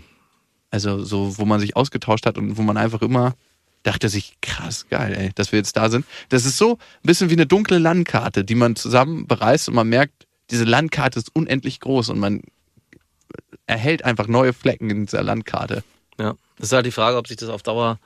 Also 0.71 1.03
so, 1.03 1.39
wo 1.39 1.47
man 1.47 1.61
sich 1.61 1.77
ausgetauscht 1.77 2.27
hat 2.27 2.37
und 2.37 2.59
wo 2.59 2.63
man 2.63 2.77
einfach 2.77 3.01
immer 3.01 3.35
dachte 3.83 4.09
sich, 4.09 4.37
krass, 4.43 4.87
geil, 4.91 5.15
ey, 5.17 5.31
dass 5.35 5.53
wir 5.53 5.59
jetzt 5.59 5.77
da 5.77 5.89
sind. 5.89 6.05
Das 6.29 6.45
ist 6.45 6.59
so 6.59 6.73
ein 6.75 7.07
bisschen 7.07 7.31
wie 7.31 7.35
eine 7.35 7.47
dunkle 7.47 7.79
Landkarte, 7.79 8.45
die 8.45 8.55
man 8.55 8.77
zusammen 8.77 9.27
bereist 9.27 9.69
und 9.69 9.75
man 9.75 9.89
merkt, 9.89 10.27
diese 10.51 10.65
Landkarte 10.65 11.19
ist 11.19 11.35
unendlich 11.35 11.81
groß 11.81 12.11
und 12.11 12.19
man 12.19 12.43
erhält 13.67 14.05
einfach 14.05 14.27
neue 14.27 14.53
Flecken 14.53 14.91
in 14.91 15.07
dieser 15.07 15.23
Landkarte. 15.23 15.85
Ja. 16.19 16.35
Das 16.57 16.69
ist 16.69 16.73
halt 16.73 16.87
die 16.87 16.91
Frage, 16.91 17.17
ob 17.17 17.29
sich 17.29 17.37
das 17.37 17.49
auf 17.49 17.63
Dauer. 17.63 17.99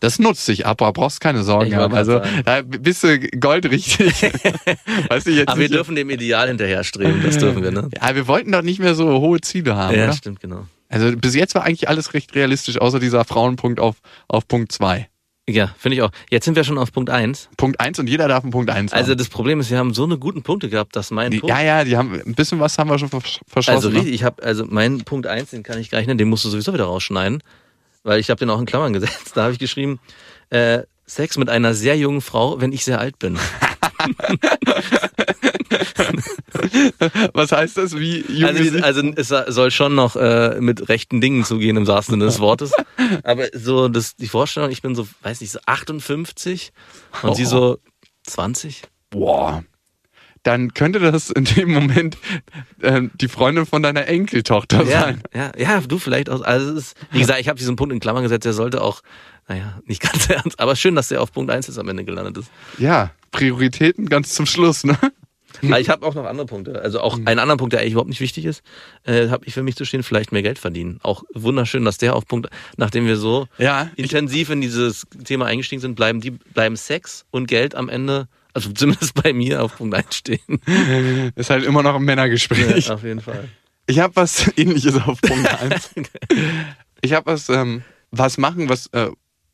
Das 0.00 0.18
nutzt 0.18 0.44
sich 0.44 0.66
ab, 0.66 0.82
aber 0.82 0.92
brauchst 0.92 1.20
keine 1.20 1.42
Sorgen 1.44 1.74
haben. 1.76 1.94
Also 1.94 2.12
sagen. 2.14 2.42
da 2.44 2.62
bist 2.62 3.02
du 3.04 3.18
goldrichtig. 3.40 4.12
weißt 5.08 5.26
du, 5.26 5.30
jetzt 5.30 5.48
Aber 5.48 5.58
wir 5.58 5.68
nicht- 5.68 5.74
dürfen 5.74 5.94
dem 5.96 6.10
Ideal 6.10 6.48
hinterher 6.48 6.84
streben, 6.84 7.22
das 7.22 7.38
dürfen 7.38 7.62
wir, 7.62 7.70
ne? 7.70 7.88
Ja, 8.00 8.14
wir 8.14 8.26
wollten 8.28 8.52
doch 8.52 8.62
nicht 8.62 8.80
mehr 8.80 8.94
so 8.94 9.20
hohe 9.20 9.40
Ziele 9.40 9.76
haben, 9.76 9.96
Ja, 9.96 10.04
oder? 10.04 10.12
stimmt, 10.12 10.40
genau. 10.40 10.66
Also 10.88 11.16
bis 11.16 11.34
jetzt 11.34 11.54
war 11.54 11.64
eigentlich 11.64 11.88
alles 11.88 12.14
recht 12.14 12.34
realistisch, 12.34 12.78
außer 12.80 13.00
dieser 13.00 13.24
Frauenpunkt 13.24 13.80
auf, 13.80 13.96
auf 14.28 14.46
Punkt 14.46 14.70
2. 14.72 15.08
Ja, 15.48 15.74
finde 15.76 15.96
ich 15.96 16.02
auch. 16.02 16.10
Jetzt 16.30 16.46
sind 16.46 16.56
wir 16.56 16.64
schon 16.64 16.78
auf 16.78 16.90
Punkt 16.92 17.10
1. 17.10 17.50
Punkt 17.58 17.78
1 17.78 17.98
und 17.98 18.06
jeder 18.08 18.28
darf 18.28 18.44
einen 18.44 18.50
Punkt 18.52 18.70
1 18.70 18.92
Also 18.94 19.10
haben. 19.10 19.18
das 19.18 19.28
Problem 19.28 19.60
ist, 19.60 19.70
wir 19.70 19.76
haben 19.78 19.92
so 19.92 20.04
eine 20.04 20.16
guten 20.16 20.42
Punkte 20.42 20.70
gehabt, 20.70 20.96
dass 20.96 21.10
mein 21.10 21.30
Die, 21.32 21.40
Punkt. 21.40 21.54
ja, 21.54 21.62
ja, 21.62 21.84
die 21.84 21.96
haben 21.98 22.18
ein 22.24 22.34
bisschen 22.34 22.60
was 22.60 22.78
haben 22.78 22.88
wir 22.88 22.98
schon 22.98 23.10
vers- 23.10 23.22
also 23.24 23.40
verschossen. 23.48 23.92
ne? 23.92 23.98
richtig, 23.98 24.14
ich 24.14 24.24
habe 24.24 24.42
also 24.42 24.64
meinen 24.64 25.04
Punkt 25.04 25.26
1, 25.26 25.50
den 25.50 25.62
kann 25.62 25.78
ich 25.78 25.90
gar 25.90 25.98
nicht 25.98 26.06
nennen, 26.06 26.16
den 26.18 26.28
musst 26.28 26.44
du 26.46 26.48
sowieso 26.48 26.72
wieder 26.72 26.84
rausschneiden, 26.84 27.42
weil 28.04 28.20
ich 28.20 28.30
habe 28.30 28.38
den 28.38 28.50
auch 28.50 28.60
in 28.60 28.66
Klammern 28.66 28.92
gesetzt. 28.92 29.32
Da 29.34 29.42
habe 29.42 29.52
ich 29.52 29.58
geschrieben, 29.58 29.98
äh, 30.50 30.82
Sex 31.06 31.36
mit 31.36 31.50
einer 31.50 31.74
sehr 31.74 31.96
jungen 31.96 32.20
Frau, 32.20 32.60
wenn 32.60 32.72
ich 32.72 32.84
sehr 32.84 33.00
alt 33.00 33.18
bin. 33.18 33.36
Was 37.32 37.52
heißt 37.52 37.76
das? 37.76 37.98
Wie 37.98 38.24
jung 38.28 38.48
Also, 38.48 38.78
also 38.82 39.12
es 39.16 39.28
soll 39.54 39.70
schon 39.70 39.94
noch 39.94 40.16
äh, 40.16 40.60
mit 40.60 40.88
rechten 40.88 41.20
Dingen 41.20 41.44
zugehen 41.44 41.76
im 41.76 41.86
wahrsten 41.86 42.14
Sinne 42.14 42.24
des 42.24 42.40
Wortes. 42.40 42.72
Aber 43.22 43.48
so 43.52 43.88
das, 43.88 44.16
die 44.16 44.28
Vorstellung, 44.28 44.70
ich 44.70 44.80
bin 44.80 44.94
so, 44.94 45.06
weiß 45.22 45.40
nicht, 45.40 45.50
so 45.50 45.58
58 45.66 46.72
und 47.22 47.36
sie 47.36 47.44
so 47.44 47.78
20. 48.26 48.82
Boah. 49.10 49.62
Dann 50.44 50.72
könnte 50.74 51.00
das 51.00 51.30
in 51.30 51.44
dem 51.44 51.72
Moment 51.72 52.16
ähm, 52.82 53.10
die 53.20 53.28
Freundin 53.28 53.66
von 53.66 53.82
deiner 53.82 54.06
Enkeltochter 54.06 54.84
Ja, 54.84 55.00
sein. 55.00 55.22
ja, 55.34 55.50
ja, 55.58 55.80
du 55.80 55.98
vielleicht 55.98 56.30
auch. 56.30 56.42
Also 56.42 56.70
es 56.72 56.76
ist, 56.90 56.96
wie 57.10 57.18
gesagt, 57.18 57.40
ich 57.40 57.48
habe 57.48 57.58
diesen 57.58 57.74
Punkt 57.76 57.92
in 57.92 57.98
Klammern 58.00 58.22
gesetzt, 58.22 58.44
der 58.44 58.52
sollte 58.52 58.80
auch, 58.82 59.02
naja, 59.48 59.80
nicht 59.86 60.00
ganz 60.12 60.28
ernst, 60.30 60.60
aber 60.60 60.76
schön, 60.76 60.94
dass 60.94 61.08
der 61.08 61.20
auf 61.20 61.32
Punkt 61.32 61.50
1 61.50 61.66
jetzt 61.66 61.78
am 61.78 61.88
Ende 61.88 62.04
gelandet 62.04 62.38
ist. 62.38 62.50
Ja, 62.78 63.10
Prioritäten 63.32 64.08
ganz 64.08 64.32
zum 64.34 64.46
Schluss, 64.46 64.84
ne? 64.84 64.96
Aber 65.62 65.78
ich 65.80 65.88
habe 65.88 66.04
auch 66.04 66.14
noch 66.14 66.24
andere 66.24 66.46
Punkte. 66.46 66.82
Also 66.82 67.00
auch 67.00 67.14
einen 67.24 67.38
anderen 67.38 67.58
Punkt, 67.58 67.72
der 67.72 67.80
eigentlich 67.80 67.92
überhaupt 67.92 68.08
nicht 68.10 68.20
wichtig 68.20 68.44
ist, 68.44 68.62
äh, 69.04 69.28
habe 69.28 69.46
ich 69.46 69.54
für 69.54 69.62
mich 69.62 69.76
zu 69.76 69.84
stehen, 69.84 70.02
vielleicht 70.02 70.32
mehr 70.32 70.42
Geld 70.42 70.58
verdienen. 70.58 70.98
Auch 71.02 71.22
wunderschön, 71.32 71.84
dass 71.84 71.96
der 71.96 72.16
auf 72.16 72.26
Punkt, 72.26 72.48
nachdem 72.76 73.06
wir 73.06 73.16
so 73.16 73.46
Ja, 73.56 73.88
intensiv 73.96 74.50
in 74.50 74.60
dieses 74.60 75.06
Thema 75.24 75.46
eingestiegen 75.46 75.80
sind, 75.80 75.94
bleiben 75.94 76.20
die 76.20 76.32
bleiben 76.32 76.76
Sex 76.76 77.24
und 77.30 77.46
Geld 77.46 77.76
am 77.76 77.88
Ende, 77.88 78.26
also 78.54 78.70
zumindest 78.72 79.14
bei 79.22 79.32
mir 79.32 79.62
auf 79.62 79.76
Punkt 79.76 79.94
1 79.94 80.14
stehen. 80.16 80.40
ist 81.34 81.50
halt 81.50 81.64
immer 81.64 81.82
noch 81.82 81.96
ein 81.96 82.02
Männergespräch. 82.02 82.90
auf 82.90 83.02
jeden 83.02 83.20
Fall. 83.20 83.48
Ich 83.86 83.98
habe 83.98 84.16
was 84.16 84.50
ähnliches 84.56 84.94
auf 84.96 85.20
Punkt 85.20 85.46
1. 85.60 85.90
Ich 87.02 87.12
habe 87.12 87.26
was, 87.26 87.50
ähm, 87.50 87.82
was 88.12 88.38
machen, 88.38 88.70
was 88.70 88.86
äh, 88.92 89.10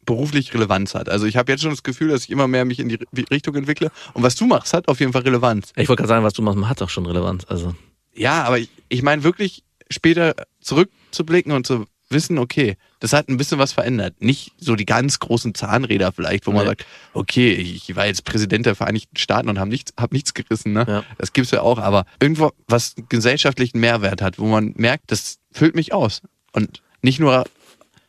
beruflich 0.07 0.55
Relevanz 0.55 0.95
hat. 0.95 1.09
Also 1.09 1.27
ich 1.27 1.37
habe 1.37 1.51
jetzt 1.51 1.63
schon 1.63 1.71
das 1.71 1.83
Gefühl, 1.83 2.09
dass 2.11 2.23
ich 2.25 2.31
immer 2.31 2.47
mehr 2.47 2.65
mich 2.65 2.79
in 2.79 2.89
die 2.89 2.99
Ri- 2.99 3.29
Richtung 3.31 3.57
entwickle. 3.57 3.91
Und 4.15 4.23
was 4.23 4.37
du 4.37 4.47
machst, 4.47 4.73
hat 4.73 4.87
auf 4.87 5.01
jeden 5.01 5.13
Fall 5.13 5.23
Relevanz. 5.23 5.73
Ich 5.75 5.89
wollte 5.89 6.03
gerade 6.03 6.09
sagen, 6.09 6.25
was 6.25 6.33
du 6.35 6.43
machst, 6.43 6.61
hat 6.69 6.81
auch 6.81 6.91
schon 6.91 7.07
Relevanz. 7.07 7.45
Also 7.49 7.75
Ja, 8.15 8.45
aber 8.45 8.59
ich, 8.61 8.69
ich 8.89 9.03
meine 9.03 9.25
wirklich 9.25 9.65
später 9.91 10.35
zurückzublicken 10.61 11.51
und 11.53 11.67
zu 11.67 11.87
wissen, 12.11 12.39
okay, 12.39 12.77
das 12.99 13.13
hat 13.13 13.29
ein 13.29 13.37
bisschen 13.37 13.59
was 13.59 13.73
verändert. 13.73 14.21
Nicht 14.21 14.53
so 14.59 14.77
die 14.77 14.87
ganz 14.87 15.19
großen 15.19 15.55
Zahnräder 15.55 16.13
vielleicht, 16.13 16.47
wo 16.47 16.53
man 16.53 16.63
Nee. 16.65 16.71
sagt, 16.71 16.87
okay, 17.13 17.53
ich 17.53 17.95
war 17.97 18.07
jetzt 18.07 18.25
Präsident 18.25 18.67
der 18.67 18.75
Vereinigten 18.75 19.17
Staaten 19.17 19.49
und 19.49 19.59
habe 19.59 19.71
nichts, 19.71 19.93
hab 19.99 20.13
nichts 20.13 20.35
gerissen. 20.35 20.73
Ne? 20.73 20.85
Ja. 20.89 21.05
Das 21.19 21.33
gibt's 21.33 21.51
ja 21.51 21.63
auch, 21.63 21.79
aber 21.79 22.05
irgendwo 22.21 22.53
was 22.69 22.95
gesellschaftlichen 23.09 23.81
Mehrwert 23.81 24.23
hat, 24.23 24.39
wo 24.39 24.47
man 24.47 24.75
merkt, 24.77 25.11
das 25.13 25.39
füllt 25.53 25.75
mich 25.75 25.93
aus. 25.93 26.23
Und 26.53 26.83
nicht 27.03 27.21
nur, 27.21 27.45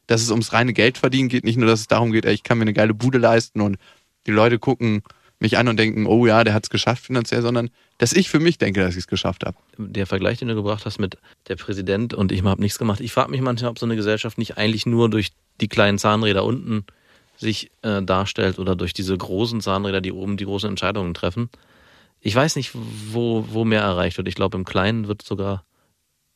dass 0.07 0.21
es 0.21 0.31
ums 0.31 0.51
reine 0.51 0.73
Geld 0.73 0.97
verdienen 0.97 1.29
geht, 1.29 1.43
nicht 1.43 1.57
nur, 1.57 1.67
dass 1.67 1.81
es 1.81 1.87
darum 1.87 2.11
geht, 2.11 2.25
ey, 2.25 2.33
ich 2.33 2.43
kann 2.43 2.57
mir 2.57 2.63
eine 2.63 2.73
geile 2.73 2.93
Bude 2.93 3.17
leisten 3.17 3.61
und 3.61 3.77
die 4.27 4.31
Leute 4.31 4.59
gucken 4.59 5.03
mich 5.41 5.57
an 5.57 5.67
und 5.67 5.77
denken, 5.77 6.05
oh 6.05 6.25
ja, 6.25 6.43
der 6.43 6.53
hat's 6.53 6.69
geschafft 6.69 7.05
finanziell, 7.05 7.41
sondern 7.41 7.69
dass 7.97 8.13
ich 8.13 8.29
für 8.29 8.39
mich 8.39 8.57
denke, 8.57 8.81
dass 8.81 8.91
ich 8.91 9.01
es 9.01 9.07
geschafft 9.07 9.45
habe. 9.45 9.57
der 9.77 10.05
Vergleich, 10.05 10.37
den 10.37 10.47
du 10.47 10.55
gebracht 10.55 10.85
hast 10.85 10.99
mit 10.99 11.17
der 11.47 11.55
Präsident 11.55 12.13
und 12.13 12.31
ich 12.31 12.43
habe 12.43 12.61
nichts 12.61 12.77
gemacht. 12.77 12.99
Ich 12.99 13.11
frage 13.11 13.31
mich 13.31 13.41
manchmal, 13.41 13.71
ob 13.71 13.79
so 13.79 13.85
eine 13.85 13.95
Gesellschaft 13.95 14.37
nicht 14.37 14.57
eigentlich 14.57 14.85
nur 14.85 15.09
durch 15.09 15.31
die 15.59 15.67
kleinen 15.67 15.97
Zahnräder 15.97 16.45
unten 16.45 16.85
sich 17.37 17.71
äh, 17.81 18.03
darstellt 18.03 18.59
oder 18.59 18.75
durch 18.75 18.93
diese 18.93 19.17
großen 19.17 19.61
Zahnräder, 19.61 19.99
die 19.99 20.11
oben 20.11 20.37
die 20.37 20.45
großen 20.45 20.69
Entscheidungen 20.69 21.15
treffen. 21.15 21.49
Ich 22.19 22.35
weiß 22.35 22.55
nicht, 22.55 22.71
wo, 22.73 23.45
wo 23.49 23.65
mehr 23.65 23.81
erreicht 23.81 24.17
wird. 24.17 24.27
Ich 24.27 24.35
glaube, 24.35 24.57
im 24.57 24.65
Kleinen 24.65 25.07
wird 25.07 25.23
sogar 25.23 25.65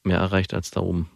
mehr 0.04 0.18
erreicht 0.18 0.56
als 0.56 0.72
da 0.72 0.82
oben. 0.82 1.10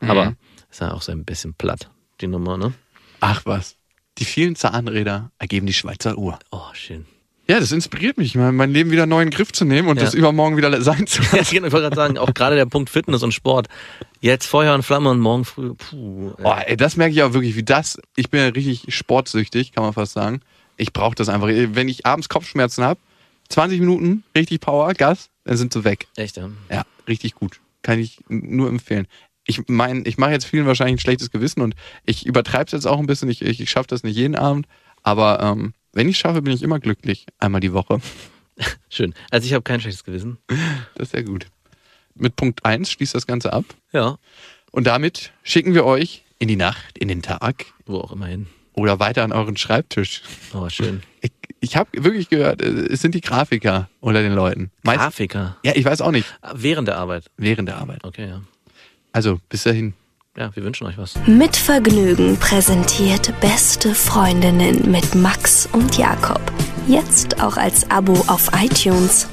Aber 0.00 0.34
ist 0.68 0.80
ja 0.80 0.92
auch 0.92 1.02
so 1.02 1.12
ein 1.12 1.24
bisschen 1.24 1.54
platt, 1.54 1.90
die 2.20 2.26
Nummer, 2.26 2.56
ne? 2.56 2.72
Ach 3.20 3.42
was. 3.44 3.76
Die 4.18 4.24
vielen 4.24 4.56
Zahnräder 4.56 5.30
ergeben 5.38 5.66
die 5.66 5.72
Schweizer 5.72 6.18
Uhr. 6.18 6.38
Oh, 6.50 6.72
schön. 6.72 7.06
Ja, 7.50 7.58
das 7.60 7.72
inspiriert 7.72 8.16
mich, 8.16 8.34
mein 8.36 8.72
Leben 8.72 8.90
wieder 8.92 9.06
neu 9.06 9.22
in 9.22 9.28
den 9.30 9.34
Griff 9.36 9.50
zu 9.52 9.64
nehmen 9.64 9.88
und 9.88 9.96
Ja. 9.96 10.04
das 10.04 10.14
übermorgen 10.14 10.56
wieder 10.56 10.80
sein 10.82 11.06
zu 11.06 11.20
Ja, 11.34 11.40
ich 11.42 11.52
wollte 11.52 11.70
gerade 11.70 11.96
sagen, 11.96 12.16
auch 12.18 12.32
gerade 12.32 12.54
der 12.54 12.66
Punkt 12.66 12.90
Fitness 12.90 13.22
und 13.24 13.32
Sport. 13.32 13.66
Jetzt 14.20 14.46
Feuer 14.46 14.74
und 14.74 14.82
Flamme 14.84 15.10
und 15.10 15.18
morgen 15.18 15.44
früh, 15.44 15.74
puh. 15.74 16.32
Oh, 16.42 16.54
ey, 16.66 16.76
das 16.76 16.96
merke 16.96 17.12
ich 17.12 17.22
auch 17.22 17.32
wirklich, 17.32 17.56
wie 17.56 17.62
das. 17.64 17.98
Ich 18.14 18.30
bin 18.30 18.40
ja 18.40 18.46
richtig 18.48 18.94
sportsüchtig, 18.94 19.72
kann 19.72 19.82
man 19.82 19.92
fast 19.92 20.12
sagen. 20.12 20.42
Ich 20.76 20.92
brauche 20.92 21.14
das 21.16 21.28
einfach. 21.28 21.48
Wenn 21.48 21.88
ich 21.88 22.06
abends 22.06 22.28
Kopfschmerzen 22.28 22.84
habe, 22.84 23.00
20 23.48 23.80
Minuten, 23.80 24.22
richtig 24.36 24.60
Power, 24.60 24.94
Gas, 24.94 25.28
dann 25.44 25.56
sind 25.56 25.72
sie 25.72 25.82
weg. 25.84 26.06
Echt, 26.16 26.36
ja. 26.36 26.50
Ja, 26.70 26.84
richtig 27.08 27.34
gut. 27.34 27.60
Kann 27.82 27.98
ich 27.98 28.20
nur 28.28 28.68
empfehlen. 28.68 29.08
Ich 29.44 29.62
meine, 29.66 30.02
ich 30.06 30.18
mache 30.18 30.30
jetzt 30.30 30.44
vielen 30.44 30.66
wahrscheinlich 30.66 30.96
ein 30.96 31.00
schlechtes 31.00 31.30
Gewissen 31.32 31.62
und 31.62 31.74
ich 32.06 32.26
übertreibe 32.26 32.66
es 32.66 32.72
jetzt 32.72 32.86
auch 32.86 33.00
ein 33.00 33.06
bisschen. 33.06 33.28
Ich, 33.28 33.42
ich, 33.42 33.60
ich 33.60 33.70
schaffe 33.70 33.88
das 33.88 34.04
nicht 34.04 34.14
jeden 34.16 34.36
Abend, 34.36 34.66
aber 35.02 35.40
ähm, 35.40 35.72
wenn 35.92 36.08
ich 36.08 36.18
schaffe, 36.18 36.42
bin 36.42 36.52
ich 36.54 36.62
immer 36.62 36.78
glücklich. 36.80 37.26
Einmal 37.38 37.60
die 37.60 37.72
Woche. 37.72 38.00
Schön. 38.90 39.14
Also 39.30 39.46
ich 39.46 39.52
habe 39.54 39.62
kein 39.62 39.80
schlechtes 39.80 40.04
Gewissen. 40.04 40.38
Das 40.94 41.08
ist 41.08 41.10
sehr 41.12 41.22
gut. 41.24 41.46
Mit 42.14 42.36
Punkt 42.36 42.64
1 42.64 42.90
schließt 42.90 43.14
das 43.14 43.26
Ganze 43.26 43.52
ab. 43.52 43.64
Ja, 43.92 44.18
Und 44.72 44.86
damit 44.86 45.32
schicken 45.42 45.74
wir 45.74 45.84
euch 45.84 46.24
in 46.38 46.48
die 46.48 46.56
Nacht, 46.56 46.98
in 46.98 47.08
den 47.08 47.22
Tag 47.22 47.66
wo 47.86 47.98
auch 47.98 48.12
immer 48.12 48.26
hin. 48.26 48.46
oder 48.74 48.98
weiter 49.00 49.24
an 49.24 49.32
euren 49.32 49.56
Schreibtisch. 49.56 50.22
Oh, 50.52 50.68
schön. 50.68 51.02
Ich, 51.22 51.32
ich 51.60 51.76
habe 51.76 51.90
wirklich 52.04 52.28
gehört, 52.28 52.62
äh, 52.62 52.66
es 52.66 53.00
sind 53.00 53.14
die 53.14 53.20
Grafiker 53.20 53.88
unter 54.00 54.22
den 54.22 54.32
Leuten. 54.34 54.70
Meist, 54.82 55.00
Grafiker. 55.00 55.56
ja, 55.64 55.72
ich 55.74 55.84
weiß 55.84 56.00
auch 56.02 56.10
nicht. 56.12 56.26
Während 56.54 56.88
der 56.88 56.98
Arbeit. 56.98 57.30
Während 57.36 57.68
der 57.68 57.78
Arbeit. 57.78 58.04
Okay, 58.04 58.28
ja. 58.28 58.42
Also, 59.12 59.40
bis 59.48 59.62
dahin. 59.64 59.94
Ja, 60.40 60.50
wir 60.56 60.64
wünschen 60.64 60.86
euch 60.86 60.96
was. 60.96 61.16
Mit 61.26 61.54
Vergnügen 61.54 62.38
präsentiert 62.38 63.30
Beste 63.42 63.94
Freundinnen 63.94 64.90
mit 64.90 65.14
Max 65.14 65.68
und 65.70 65.98
Jakob. 65.98 66.40
Jetzt 66.88 67.42
auch 67.42 67.58
als 67.58 67.90
Abo 67.90 68.14
auf 68.26 68.48
iTunes. 68.58 69.28